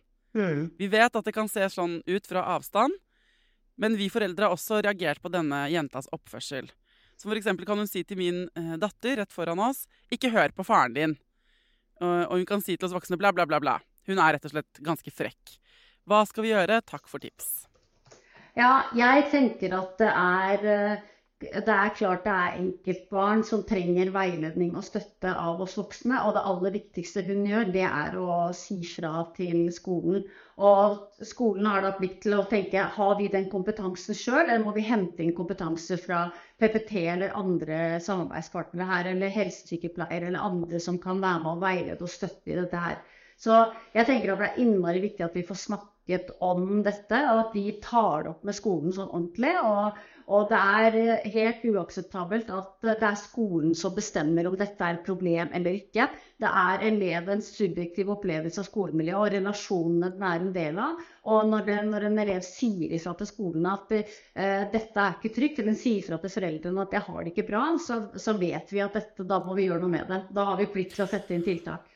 [0.79, 2.95] Vi vet at det kan se sånn ut fra avstand,
[3.79, 6.67] men vi foreldre har også reagert på denne jentas oppførsel.
[7.15, 10.67] Som eksempel kan hun si til min eh, datter rett foran oss 'ikke hør på
[10.67, 11.19] faren din'.
[12.03, 13.79] Og hun kan si til oss voksne bla, bla, bla, bla.
[14.09, 15.57] Hun er rett og slett ganske frekk.
[16.05, 16.81] Hva skal vi gjøre?
[16.85, 17.65] Takk for tips.
[18.55, 21.03] Ja, jeg tenker at det er eh,
[21.43, 26.21] det er klart det er enkeltbarn som trenger veiledning og støtte av oss voksne.
[26.23, 30.23] Og det aller viktigste hun gjør, det er å si fra til skolen.
[30.55, 34.71] Og skolen har da plikt til å tenke har vi den kompetansen sjøl, eller må
[34.77, 36.23] vi hente inn kompetanse fra
[36.63, 42.07] PPT eller andre samarbeidspartnere her, eller helsesykepleiere eller andre som kan være med og veilede
[42.07, 43.03] og støtte i dette her.
[43.41, 47.39] Så jeg tenker at det er innmari viktig at vi får snakket om dette, og
[47.47, 49.51] at vi tar det opp med skolen sånn ordentlig.
[49.59, 49.97] Og,
[50.31, 55.03] og det er helt uakseptabelt at det er skolen som bestemmer om dette er et
[55.05, 56.07] problem eller ikke.
[56.41, 61.03] Det er elevens subjektive opplevelse av skolemiljøet og relasjonene den er en del av.
[61.35, 65.33] Og når, det, når en elev sier ifra til skolen at uh, dette er ikke
[65.35, 68.71] trygt, eller sier ifra til foreldrene at jeg har det ikke bra, så, så vet
[68.71, 70.23] vi at dette, da må vi gjøre noe med det.
[70.37, 71.91] Da har vi plikt til å sette inn tiltak.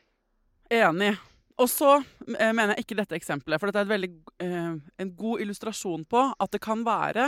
[0.70, 1.16] Enig.
[1.60, 1.92] Og så
[2.38, 6.06] eh, mener jeg ikke dette eksempelet, for dette er et veldig, eh, en god illustrasjon
[6.08, 7.26] på at det kan være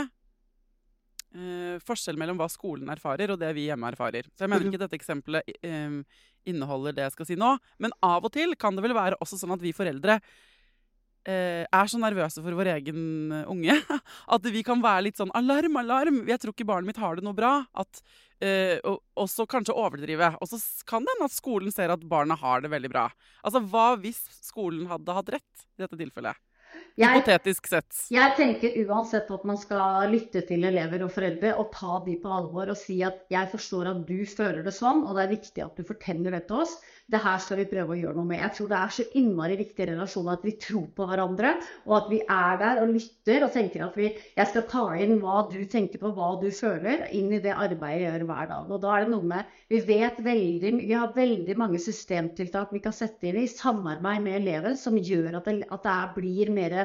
[1.37, 4.29] eh, forskjell mellom hva skolen erfarer og det vi hjemme erfarer.
[4.33, 5.99] Så jeg mener ikke dette eksempelet eh,
[6.49, 9.39] inneholder det jeg skal si nå, men av og til kan det vel være også
[9.39, 10.17] sånn at vi foreldre
[11.31, 13.77] er så nervøse for vår egen eh, unge
[14.35, 17.25] at vi kan være litt sånn alarm, alarm, jeg tror ikke barnet mitt har det
[17.25, 17.55] noe bra.
[17.79, 18.01] At,
[18.43, 20.33] eh, og, og så kanskje overdrive.
[20.43, 20.59] Og så
[20.89, 23.09] kan det hende at skolen ser at barna har det veldig bra.
[23.43, 26.41] Altså, Hva hvis skolen hadde hatt rett i dette tilfellet?
[26.93, 27.95] Hypotetisk sett.
[28.13, 32.29] jeg tenker uansett at man skal lytte til elever og foreldre og ta de på
[32.33, 35.65] alvor og si at jeg forstår at du føler det sånn, og det er viktig
[35.65, 36.75] at du forteller det til oss.
[37.11, 38.39] Det her skal vi prøve å gjøre noe med.
[38.39, 41.51] Jeg tror det er så innmari viktig i relasjonen at vi tror på hverandre,
[41.83, 45.17] og at vi er der og lytter og tenker at vi, jeg skal ta inn
[45.21, 48.71] hva du tenker på, hva du føler, inn i det arbeidet jeg gjør hver dag.
[48.71, 52.81] Og da er det noe med Vi vet veldig, vi har veldig mange systemtiltak vi
[52.87, 56.77] kan sette inn i samarbeid med eleven som gjør at det, at det blir mer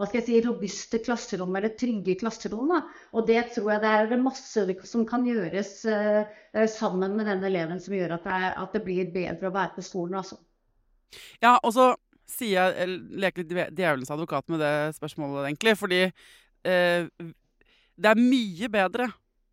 [0.00, 2.70] hva skal jeg si, robuste klasserom eller trygge klasserom.
[2.72, 2.80] Da.
[3.12, 6.38] Og det tror jeg det er masse som kan gjøres eh,
[6.72, 9.76] sammen med den eleven som gjør at det, er, at det blir bedre å være
[9.76, 10.16] på skolen.
[10.22, 10.40] Altså.
[11.42, 11.92] Ja, og så
[12.30, 15.76] sier jeg, leker litt djevelens advokat med det spørsmålet, egentlig.
[15.76, 17.30] Fordi uh,
[18.00, 19.10] det er mye bedre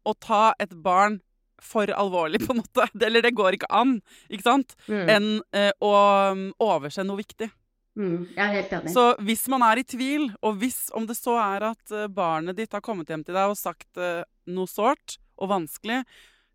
[0.07, 1.19] å ta et barn
[1.59, 2.87] for alvorlig, på en måte.
[3.03, 3.97] Eller det går ikke an,
[4.31, 4.77] ikke sant?
[4.87, 5.95] Enn uh, å
[6.37, 7.49] mm, overse noe viktig.
[7.97, 8.93] Mm, jeg er helt enig.
[8.93, 12.59] Så hvis man er i tvil, og hvis om det så er at eh, barnet
[12.59, 14.21] ditt har kommet hjem til deg og sagt eh,
[14.53, 16.03] noe sårt og vanskelig,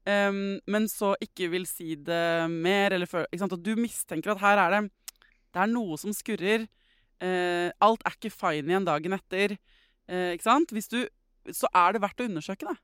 [0.06, 4.58] um, men så ikke vil si det mer, eller før, og du mistenker at her
[4.58, 4.80] er det
[5.52, 6.68] det er noe som skurrer,
[7.22, 9.52] Uh, alt er ikke fine igjen dagen etter,
[10.10, 10.72] Uh, ikke sant?
[10.90, 10.98] Du,
[11.54, 12.74] så er det verdt å undersøke det.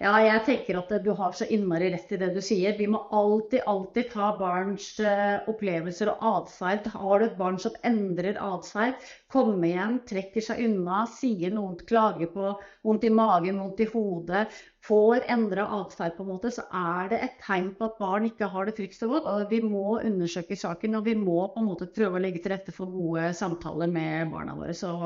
[0.00, 2.72] Ja, jeg tenker at du har så innmari rett i det du sier.
[2.78, 6.86] Vi må alltid, alltid ta barns eh, opplevelser og atferd.
[6.94, 8.96] Har du et barn som endrer atferd,
[9.28, 12.54] kommer igjen, trekker seg unna, sier noe, klager på
[12.88, 14.46] vondt i magen, vondt i hodet,
[14.88, 18.48] får endra atferd, på en måte, så er det et tegn på at barn ikke
[18.54, 19.28] har det trygt så godt.
[19.28, 22.54] Og vi må undersøke saken, og vi må på en måte prøve å legge til
[22.54, 24.72] rette for gode samtaler med barna våre.
[24.80, 24.96] Så,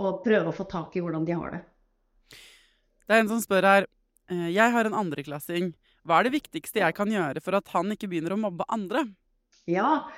[0.00, 1.62] og prøve å få tak i hvordan de har det.
[3.04, 3.92] Det er en som spør her
[4.28, 5.72] Jeg har en andreklassing.
[6.04, 9.06] Hva er det viktigste jeg kan gjøre for at han ikke begynner å mobbe andre?
[9.68, 10.08] Ja,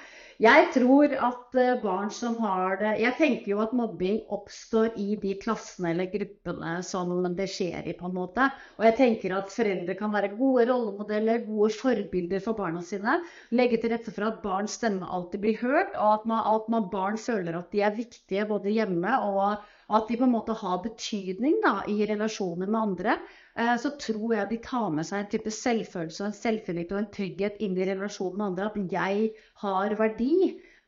[0.40, 5.18] jeg tror at eh, barn som har det Jeg tenker jo at mobbing oppstår i
[5.20, 8.46] de klassene eller gruppene som det skjer i, på en måte.
[8.78, 13.18] Og jeg tenker at foreldre kan være gode rollemodeller, gode forbilder for barna sine.
[13.52, 16.88] Legge til rette for at barns stemme alltid blir hørt, og at, man, at man
[16.94, 20.80] barn føler at de er viktige både hjemme og at de på en måte har
[20.84, 23.16] betydning da, i relasjoner med andre.
[23.58, 27.00] Eh, så tror jeg de tar med seg en type selvfølelse og en selvtillit og
[27.02, 28.68] en trygghet inn i relasjonen med andre.
[28.70, 29.30] At jeg
[29.64, 30.34] har verdi.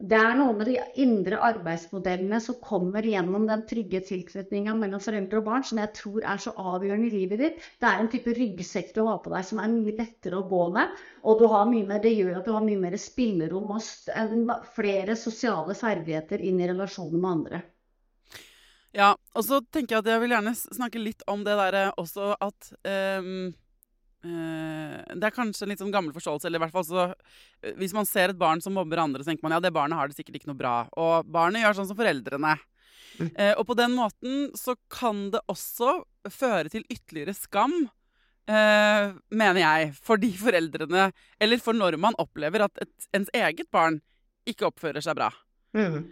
[0.02, 5.38] Det er noe med de indre arbeidsmodellene som kommer gjennom den trygge tilknytninga mellom foreldre
[5.38, 7.60] og barn, som jeg tror er så avgjørende i livet ditt.
[7.78, 10.64] Det er en type ryggsekk du har på deg som er mye lettere å gå
[10.74, 10.96] med.
[11.22, 16.58] Og mer, det gjør at du har mye mer spillerom og flere sosiale ferdigheter inn
[16.58, 17.62] i relasjonen med andre.
[18.92, 22.34] Ja, og så tenker jeg at jeg vil gjerne snakke litt om det derre også
[22.44, 23.48] at um,
[24.26, 27.72] uh, Det er kanskje en litt sånn gammel forståelse, eller i hvert fall så uh,
[27.80, 30.12] Hvis man ser et barn som mobber andre, så tenker man ja, det barnet har
[30.12, 30.74] det sikkert ikke noe bra.
[31.00, 32.54] Og barnet gjør sånn som foreldrene.
[33.22, 37.84] Uh, og på den måten så kan det også føre til ytterligere skam.
[39.30, 44.00] mener jeg, for de foreldrene Eller for når man opplever at et, ens eget barn
[44.44, 45.28] ikke oppfører seg bra.
[45.78, 46.10] Mm.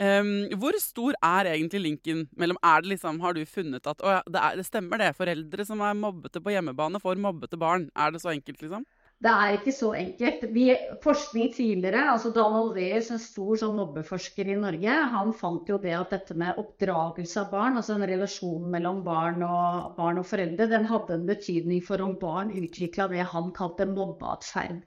[0.00, 4.14] Um, hvor stor er egentlig linken mellom er det liksom, Har du funnet at å,
[4.24, 5.10] det, er, det, stemmer det?
[5.18, 7.90] Foreldre som er mobbete på hjemmebane, får mobbete barn.
[7.92, 8.86] Er det så enkelt, liksom?
[9.20, 10.44] Det er ikke så enkelt.
[10.54, 10.62] Vi,
[11.04, 15.92] forskning tidligere, altså Donald Wees, en stor sånn mobbeforsker i Norge, han fant jo det
[15.98, 20.70] at dette med oppdragelse av barn, altså en relasjon mellom barn og, barn og foreldre,
[20.72, 24.80] den hadde en betydning for om barn utvikla det han kalte mobbeatferd.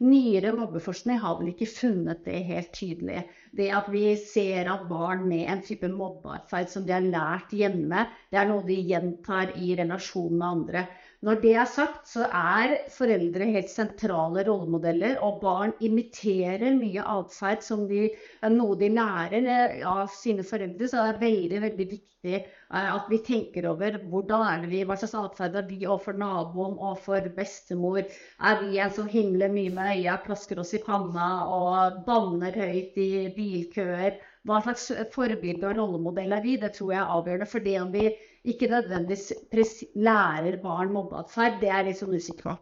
[0.00, 3.24] Nyere mobbeforskning har vel ikke funnet det helt tydelig.
[3.52, 8.06] Det at vi ser at barn med en type mobbeatferd som de har lært hjemme,
[8.32, 10.86] det er noe de gjentar i relasjon med andre.
[11.26, 17.60] Når det er sagt, så er foreldre helt sentrale rollemodeller, og barn imiterer mye atferd
[17.66, 18.06] som de,
[18.54, 20.88] noe de lærer eh, av sine foreldre.
[20.88, 22.48] Så det er veldig, veldig viktig eh,
[22.78, 26.80] at vi tenker over hvordan er det vi, hva slags atferd er vi overfor naboen,
[26.80, 28.00] overfor bestemor.
[28.40, 32.96] Er vi en som himler mye med øya, plasker oss i panna og banner høyt
[32.96, 34.16] i bilkøer?
[34.48, 36.56] Hva slags forbilde og rollemodell er vi?
[36.64, 37.52] Det tror jeg er avgjørende.
[37.52, 38.08] For det om vi
[38.48, 41.58] ikke nødvendigvis lærer barn mobbeatferd.
[41.60, 42.56] Det er jeg litt sånn usikker på.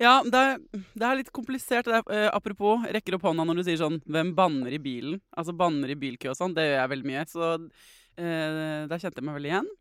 [0.00, 0.60] Ja, det er,
[0.94, 1.88] det er litt komplisert.
[1.90, 5.18] Er, uh, apropos, rekker opp hånda når du sier sånn Hvem banner i bilen?
[5.36, 6.54] Altså banner i bilkø og sånn.
[6.56, 7.24] Det gjør jeg veldig mye.
[7.32, 9.72] Så uh, der kjente jeg meg veldig igjen.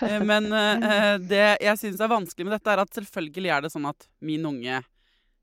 [0.00, 0.50] Uh, men
[1.28, 4.48] det jeg syns er vanskelig med dette, er at selvfølgelig er det sånn at min
[4.50, 4.80] unge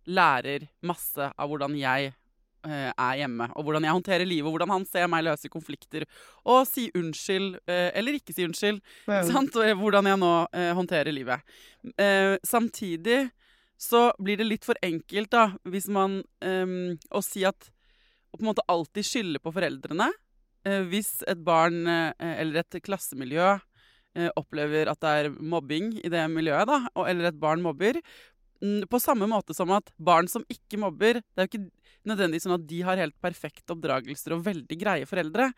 [0.09, 2.15] lærer masse av hvordan jeg
[2.63, 6.05] er hjemme, og hvordan jeg håndterer livet, og hvordan han ser meg løse konflikter,
[6.45, 8.81] og si unnskyld eh, eller ikke si unnskyld.
[9.09, 9.21] Ja.
[9.27, 9.57] Sant?
[9.57, 11.45] Og hvordan jeg nå eh, håndterer livet.
[11.97, 13.29] Eh, samtidig
[13.81, 17.71] så blir det litt for enkelt, da, hvis man um, Å si at
[18.29, 20.11] Å på en måte alltid skylde på foreldrene.
[20.67, 23.57] Eh, hvis et barn eller et klassemiljø
[24.35, 27.95] opplever at det er mobbing i det miljøet, da, eller et barn mobber,
[28.59, 32.47] mm, på samme måte som at barn som ikke mobber Det er jo ikke nødvendigvis
[32.47, 35.51] sånn at de har helt perfekte oppdragelser og veldig greie foreldre.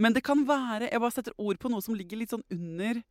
[0.00, 3.02] Men det kan være Jeg bare setter ord på noe som ligger litt sånn under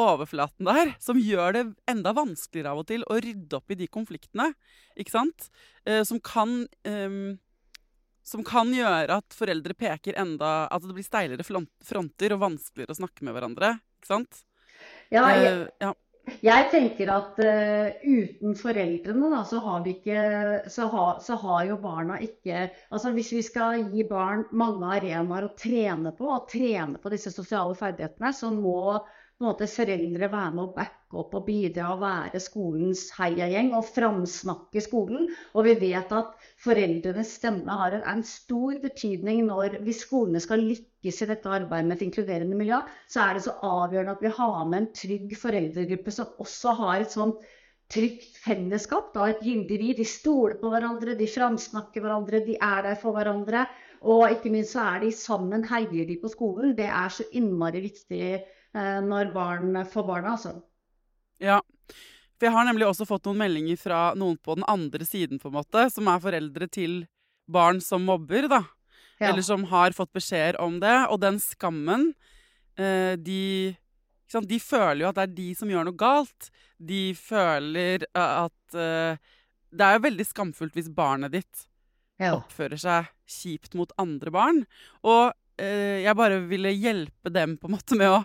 [0.00, 3.88] overflaten der, som gjør det enda vanskeligere av og til å rydde opp i de
[3.90, 4.50] konfliktene.
[4.96, 5.50] Ikke sant?
[5.84, 7.36] Eh, som kan eh,
[8.30, 13.00] Som kan gjøre at foreldre peker enda At det blir steilere fronter og vanskeligere å
[13.00, 13.74] snakke med hverandre.
[13.98, 14.44] Ikke sant?
[15.10, 15.94] Ja, jeg, eh, ja.
[16.40, 20.20] Jeg tenker at uh, uten foreldrene, da, så har, ikke,
[20.72, 25.48] så, har, så har jo barna ikke Altså hvis vi skal gi barn mange arenaer
[25.48, 29.00] å trene på, og trene på disse sosiale ferdighetene, så må
[29.44, 34.82] måte foreldre være med å backe opp og bidra og være skolens heiagjeng og framsnakke
[34.84, 35.28] skolen.
[35.54, 36.34] Og vi vet at
[36.64, 41.88] foreldrenes stemme har en, en, stor betydning når hvis skolene skal lykkes i dette arbeidet
[41.88, 45.34] med et inkluderende miljø, så er det så avgjørende at vi har med en trygg
[45.40, 47.40] foreldregruppe som også har et sånt
[47.90, 49.96] trygt fellesskap, da, et gyldig.
[49.98, 53.64] De stoler på hverandre, de framsnakker hverandre, de er der for hverandre.
[54.06, 56.76] Og ikke minst så er de sammen, heier de på skolen.
[56.78, 58.22] Det er så innmari viktig
[58.74, 60.52] når barn får barna, altså.
[61.42, 61.58] Ja.
[62.38, 65.50] For jeg har nemlig også fått noen meldinger fra noen på den andre siden, på
[65.50, 67.00] en måte, som er foreldre til
[67.50, 68.62] barn som mobber, da.
[69.20, 69.28] Ja.
[69.28, 70.94] Eller som har fått beskjeder om det.
[71.12, 72.12] Og den skammen
[72.78, 73.76] eh, de
[74.30, 76.48] De føler jo at det er de som gjør noe galt.
[76.78, 79.18] De føler eh, at uh,
[79.68, 81.66] Det er jo veldig skamfullt hvis barnet ditt
[82.20, 82.36] ja.
[82.38, 84.64] oppfører seg kjipt mot andre barn.
[85.04, 88.20] Og eh, jeg bare ville hjelpe dem på en måte med å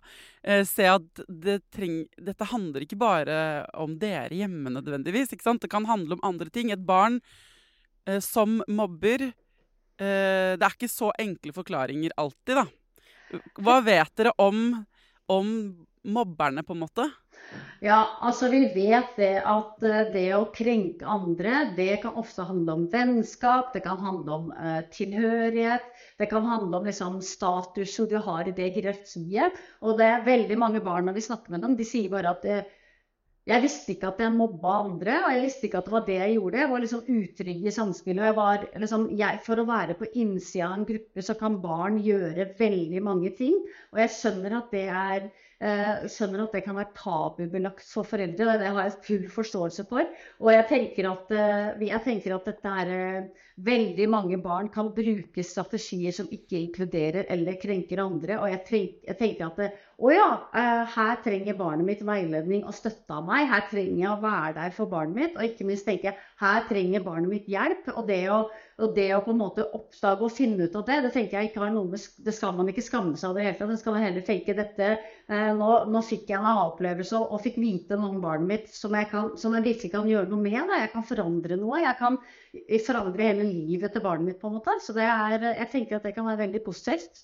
[0.46, 3.38] eh, se at det treng, dette handler ikke bare
[3.82, 5.34] om dere hjemme nødvendigvis.
[5.34, 5.64] ikke sant?
[5.64, 6.72] Det kan handle om andre ting.
[6.72, 7.20] Et barn
[8.08, 12.66] eh, som mobber eh, Det er ikke så enkle forklaringer alltid, da.
[13.60, 14.86] Hva vet dere om,
[15.32, 15.52] om
[16.06, 17.10] mobberne, på en måte?
[17.84, 22.78] Ja, altså vi vet det at eh, det å krenke andre, det kan ofte handle
[22.80, 25.86] om vennskap, det kan handle om uh, tilhørighet,
[26.20, 29.60] det kan handle om liksom, statusen du har i det hierarkiet.
[29.84, 32.48] Og det er veldig mange barn når vi snakker med dem, de sier bare at
[32.48, 32.58] det,
[33.46, 36.16] jeg visste ikke at jeg mobba andre, og jeg visste ikke at det var det
[36.18, 36.62] jeg gjorde.
[36.64, 38.70] Jeg var liksom utrygg i samspillet.
[38.82, 39.04] Liksom,
[39.46, 43.60] for å være på innsida av en gruppe, så kan barn gjøre veldig mange ting.
[43.94, 45.45] Og jeg skjønner at det er Eh,
[46.12, 48.58] skjønner at det kan være tabubelagt for foreldre.
[48.60, 50.04] Det har jeg full forståelse for.
[50.44, 54.90] Og jeg tenker at, eh, jeg tenker at dette er eh, Veldig mange barn kan
[54.92, 58.36] bruke strategier som ikke inkluderer eller krenker andre.
[58.44, 59.62] Og jeg, tenker at
[59.96, 60.30] å ja,
[60.96, 63.48] her trenger barnet mitt veiledning og støtte av meg.
[63.52, 65.38] Her trenger jeg å være der for barnet mitt.
[65.38, 67.88] Og ikke minst tenker jeg her trenger barnet mitt hjelp.
[67.96, 68.42] Og det å
[68.76, 71.50] og det å på en måte oppdage og finne ut av det, det tenker jeg
[71.50, 73.70] ikke har noe med, det skal man ikke skamme seg av det hele tatt.
[73.72, 77.62] Det skal man heller tenke dette eh, nå, nå, fikk jeg en aha-opplevelse og, fikk
[77.64, 80.58] vite noe om barnet mitt som jeg, kan, som jeg virkelig kan gjøre noe med.
[80.60, 80.82] Da.
[80.82, 81.80] Jeg kan forandre noe.
[81.86, 82.20] Jeg kan
[82.90, 84.42] forandre hele livet til barnet mitt.
[84.44, 84.76] på en måte.
[84.84, 87.24] Så er, jeg tenker at det kan være veldig positivt.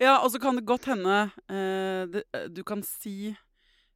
[0.00, 1.22] Ja, og så kan det godt hende
[1.52, 2.24] eh, det,
[2.56, 3.34] du kan si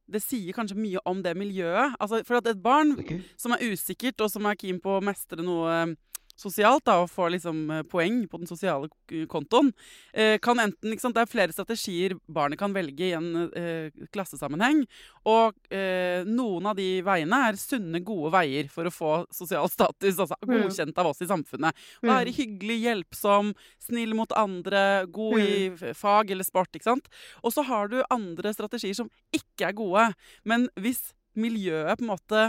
[0.05, 1.95] det sier kanskje mye om det miljøet.
[1.97, 3.23] Altså, for at et barn okay.
[3.41, 5.95] som er usikkert, og som er keen på å mestre noe
[6.39, 8.89] sosialt da, og får liksom eh, poeng på den sosiale
[9.31, 9.71] kontoen,
[10.13, 14.83] eh, kan enten sant, Det er flere strategier barnet kan velge i en eh, klassesammenheng.
[15.31, 20.19] Og eh, noen av de veiene er sunne, gode veier for å få sosial status.
[20.19, 20.53] Altså mm.
[20.53, 21.85] godkjent av oss i samfunnet.
[22.03, 22.37] Være mm.
[22.39, 23.53] hyggelig, hjelpsom,
[23.87, 25.85] snill mot andre, god i mm.
[25.97, 26.73] fag eller sport.
[26.75, 27.11] ikke sant?
[27.43, 30.09] Og så har du andre strategier som ikke er gode.
[30.43, 32.45] Men hvis miljøet på en måte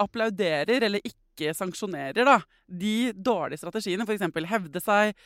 [0.00, 2.38] applauderer eller ikke ikke sanksjonerer da,
[2.68, 4.28] de dårlige strategiene, f.eks.
[4.50, 5.16] hevde seg,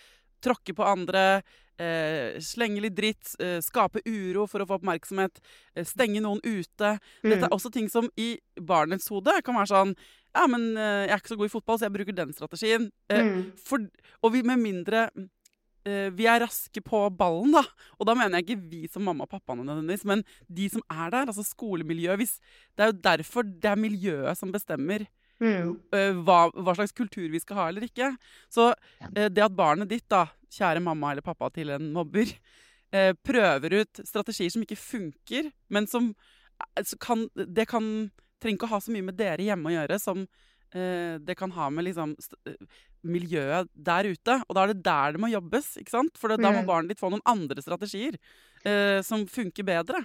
[0.45, 1.43] tråkke på andre,
[1.81, 5.41] eh, slenge litt dritt, eh, skape uro for å få oppmerksomhet,
[5.75, 6.99] eh, stenge noen ute.
[7.23, 7.31] Mm.
[7.31, 9.97] Dette er også ting som i barnets hode kan være sånn
[10.35, 12.91] Ja, men eh, jeg er ikke så god i fotball, så jeg bruker den strategien.
[13.09, 13.53] Eh, mm.
[13.55, 13.79] For,
[14.21, 15.05] og vi, med mindre
[15.87, 17.62] eh, vi er raske på ballen, da.
[18.01, 21.12] Og da mener jeg ikke vi som mamma og pappa nødvendigvis, men de som er
[21.15, 21.31] der.
[21.31, 22.41] Altså skolemiljøet.
[22.75, 25.07] det er jo derfor det er miljøet som bestemmer
[25.45, 25.74] Mm.
[26.24, 28.12] Hva, hva, slags kultur vi skal ha eller ikke.
[28.53, 28.70] Så
[29.12, 32.30] det at barnet ditt, da, kjære mamma eller pappa til en mobber,
[33.28, 36.12] prøver ut strategier som ikke funker, men som
[37.03, 37.86] kan, Det kan,
[38.38, 40.26] trenger ikke å ha så mye med dere hjemme å gjøre som
[40.74, 42.16] det kan ha med liksom,
[43.07, 44.34] miljøet der ute.
[44.49, 45.68] Og da er det der det må jobbes.
[45.78, 46.16] ikke sant?
[46.18, 48.18] For da må barnet ditt få noen andre strategier
[49.07, 50.03] som funker bedre.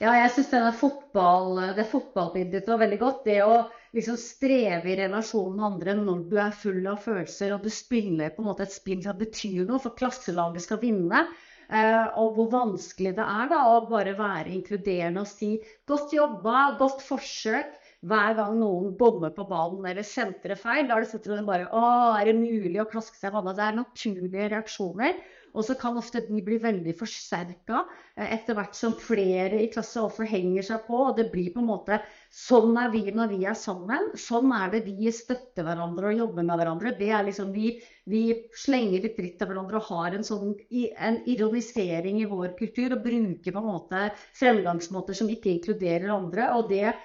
[0.00, 3.24] Ja, jeg syns fotball, det fotballbildet var veldig godt.
[3.26, 3.56] Det å
[3.96, 8.32] liksom streve i relasjonen med andre når du er full av følelser og du spiller
[8.34, 11.26] på en måte et spill som betyr noe, for klasselaget skal vinne.
[11.64, 15.54] Uh, og hvor vanskelig det er da å bare være inkluderende og si
[15.88, 20.84] 'godt jobba', 'godt forsøk' hver gang noen bommer på ballen eller sentrer feil.
[20.88, 23.80] Da er det bare 'Å, er det mulig å klaske seg i vannet?' Det er
[23.80, 25.16] naturlige reaksjoner.
[25.54, 27.84] Og så kan ofte de bli veldig forsterka
[28.16, 30.98] eh, etter hvert som flere i klasse også henger seg på.
[31.10, 32.00] Og det blir på en måte
[32.34, 34.08] Sånn er vi når vi er sammen.
[34.18, 36.94] Sånn er det vi støtter hverandre og jobber med hverandre.
[36.98, 37.76] Det er liksom Vi,
[38.10, 38.24] vi
[38.58, 42.96] slenger litt dritt av hverandre og har en sånn en ironisering i vår kultur.
[42.96, 46.50] Og bruker på en måte fremgangsmåter som ikke inkluderer andre.
[46.58, 46.96] og det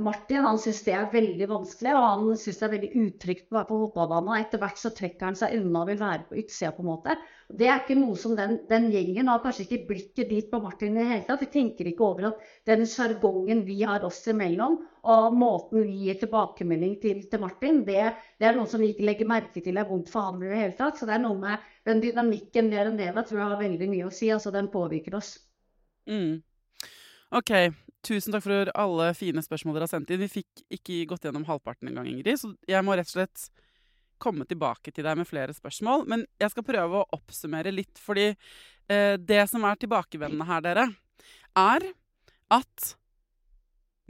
[0.00, 3.56] Martin han syns det er veldig vanskelig, og han syns det er veldig utrygt å
[3.58, 4.30] være på fotballbanen.
[4.40, 7.16] Etter hvert så trekker han seg unna og vil være på utsida, på en måte.
[7.60, 10.96] Det er ikke noe som den, den gjengen har kanskje ikke blikket dit på Martin
[10.96, 11.42] i det hele tatt.
[11.44, 14.78] Vi tenker ikke over at den sjargongen vi har oss imellom,
[15.10, 18.00] og måten vi gir tilbakemelding til, til Martin, det,
[18.40, 20.62] det, er noe som vi ikke legger merke til er vondt for han i det
[20.62, 21.00] hele tatt.
[21.00, 24.08] Så det er noe med den dynamikken der og der tror jeg har veldig mye
[24.08, 24.32] å si.
[24.32, 25.34] Altså den påvirker oss.
[26.08, 26.40] Mm.
[27.36, 27.52] OK,
[28.06, 30.22] Tusen takk for alle fine spørsmål dere har sendt inn.
[30.22, 33.50] Vi fikk ikke gått gjennom halvparten engang, Ingrid, så jeg må rett og slett
[34.20, 36.06] komme tilbake til deg med flere spørsmål.
[36.08, 40.88] Men jeg skal prøve å oppsummere litt, fordi eh, det som er tilbakevendende her, dere,
[41.60, 41.90] er
[42.56, 42.94] at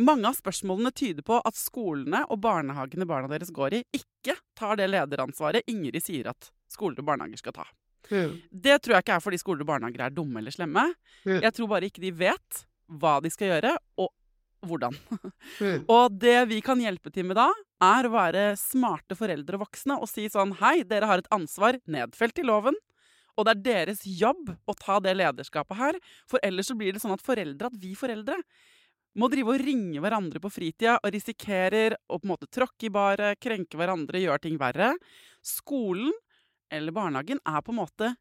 [0.00, 4.78] mange av spørsmålene tyder på at skolene og barnehagene barna deres går i, ikke tar
[4.80, 7.66] det lederansvaret Ingrid sier at skoler og barnehager skal ta.
[8.10, 8.38] Mm.
[8.50, 10.86] Det tror jeg ikke er fordi skoler og barnehager er dumme eller slemme.
[11.26, 11.40] Mm.
[11.42, 14.10] Jeg tror bare ikke de vet hva de skal gjøre, og
[14.66, 14.96] hvordan.
[15.60, 15.82] Mm.
[15.92, 17.48] og det vi kan hjelpe til med da,
[17.84, 21.78] er å være smarte foreldre og voksne og si sånn Hei, dere har et ansvar
[21.90, 22.76] nedfelt i loven.
[23.38, 25.98] Og det er deres jobb å ta det lederskapet her.
[26.28, 28.36] For ellers så blir det sånn at foreldre, at vi foreldre,
[29.18, 32.92] må drive og ringe hverandre på fritida og risikerer å på en måte tråkke i
[32.94, 34.92] baret, krenke hverandre, gjøre ting verre.
[35.42, 36.12] Skolen
[36.70, 38.12] eller barnehagen er på en måte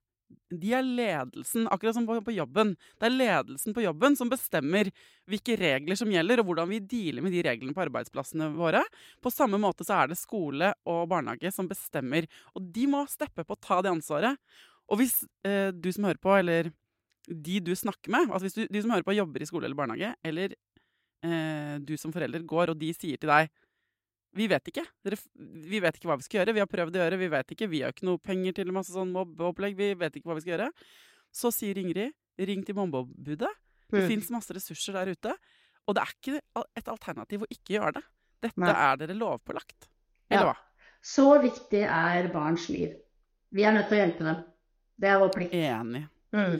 [0.49, 2.73] de er ledelsen, akkurat som på, jobben.
[2.97, 4.89] Det er ledelsen på jobben som bestemmer
[5.29, 8.81] hvilke regler som gjelder, og hvordan vi dealer med de reglene på arbeidsplassene våre.
[9.21, 12.25] På samme måte så er det skole og barnehage som bestemmer.
[12.57, 14.41] Og de må steppe på å ta det ansvaret.
[14.89, 16.71] Og hvis eh, du som hører på, eller
[17.29, 19.77] de du snakker med altså hvis du, De som hører på, jobber i skole eller
[19.77, 20.55] barnehage, eller
[21.25, 23.53] eh, du som forelder går, og de sier til deg
[24.35, 24.83] vi vet ikke.
[25.69, 26.53] vi vet ikke hva vi skal gjøre.
[26.57, 27.69] Vi har prøvd å gjøre, vi vet ikke.
[27.71, 29.77] Vi har ikke noe penger til masse sånn mobbeopplegg.
[29.77, 30.69] Vi vet ikke hva vi skal gjøre.
[31.33, 32.13] Så sier Ingrid,
[32.49, 33.49] ring til mobbeombudet.
[33.89, 34.07] Det mm.
[34.11, 35.33] fins masse ressurser der ute.
[35.89, 38.05] Og det er ikke et alternativ å ikke gjøre det.
[38.45, 38.73] Dette Nei.
[38.75, 39.89] er dere lovpålagt.
[40.29, 40.51] Eller ja.
[40.51, 40.85] hva?
[41.01, 42.93] Så viktig er barns liv.
[43.55, 44.43] Vi er nødt til å hjelpe dem.
[44.99, 45.55] Det er vår plikt.
[45.57, 46.03] Enig.
[46.35, 46.59] Mm.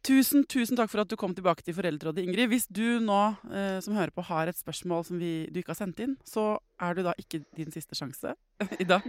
[0.00, 2.48] Tusen, tusen takk for at du kom tilbake til Foreldrerådet, Ingrid.
[2.48, 3.18] Hvis du nå
[3.52, 6.54] eh, som hører på har et spørsmål som vi, du ikke har sendt inn, så
[6.80, 8.32] er du da ikke din siste sjanse
[8.80, 9.04] i dag.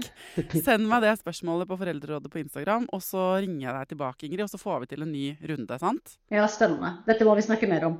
[0.52, 4.44] Send meg det spørsmålet på Foreldrerådet på Instagram, og så ringer jeg deg tilbake, Ingrid,
[4.50, 6.18] og så får vi til en ny runde, sant?
[6.34, 6.98] Ja, spennende.
[7.08, 7.98] Dette må vi snakke mer om.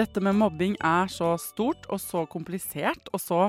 [0.00, 3.42] Dette med mobbing er så stort og så komplisert og så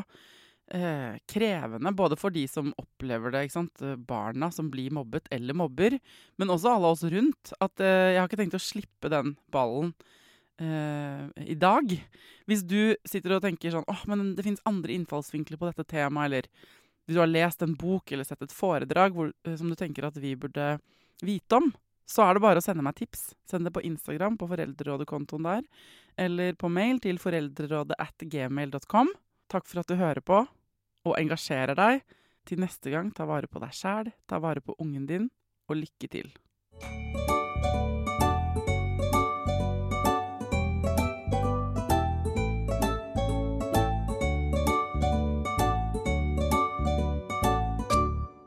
[0.73, 3.85] eh, krevende, både for de som opplever det, ikke sant?
[4.07, 5.97] barna som blir mobbet eller mobber,
[6.37, 7.53] men også alle oss rundt.
[7.59, 9.93] At eh, jeg har ikke tenkt å slippe den ballen
[10.61, 11.93] eh, i dag.
[12.49, 16.29] Hvis du sitter og tenker sånn åh, men det fins andre innfallsvinkler på dette temaet,
[16.29, 16.49] eller
[17.05, 20.07] hvis du har lest en bok eller sett et foredrag hvor, eh, som du tenker
[20.07, 20.75] at vi burde
[21.25, 21.69] vite om,
[22.05, 23.31] så er det bare å sende meg tips.
[23.49, 25.63] Send det på Instagram, på Foreldrerådet-kontoen der,
[26.21, 29.09] eller på mail til foreldrerådet at gmail.com.
[29.51, 30.41] Takk for at du hører på
[31.05, 32.05] og engasjerer deg.
[32.45, 35.29] Til neste gang, ta vare på deg sjæl, ta vare på ungen din,
[35.69, 36.29] og lykke til.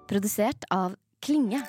[0.09, 1.61] Produsert av Klinge.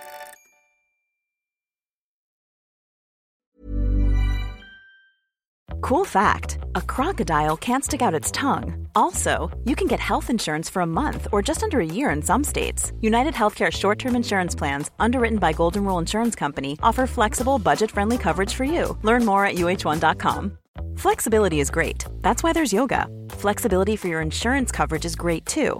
[5.82, 8.88] Cool fact a crocodile can't stick out its tongue.
[8.96, 12.22] Also, you can get health insurance for a month or just under a year in
[12.22, 12.92] some states.
[13.02, 17.92] United Healthcare short term insurance plans, underwritten by Golden Rule Insurance Company, offer flexible, budget
[17.92, 18.98] friendly coverage for you.
[19.04, 20.58] Learn more at uh1.com.
[20.96, 22.06] Flexibility is great.
[22.22, 23.08] That's why there's yoga.
[23.32, 25.80] Flexibility for your insurance coverage is great too.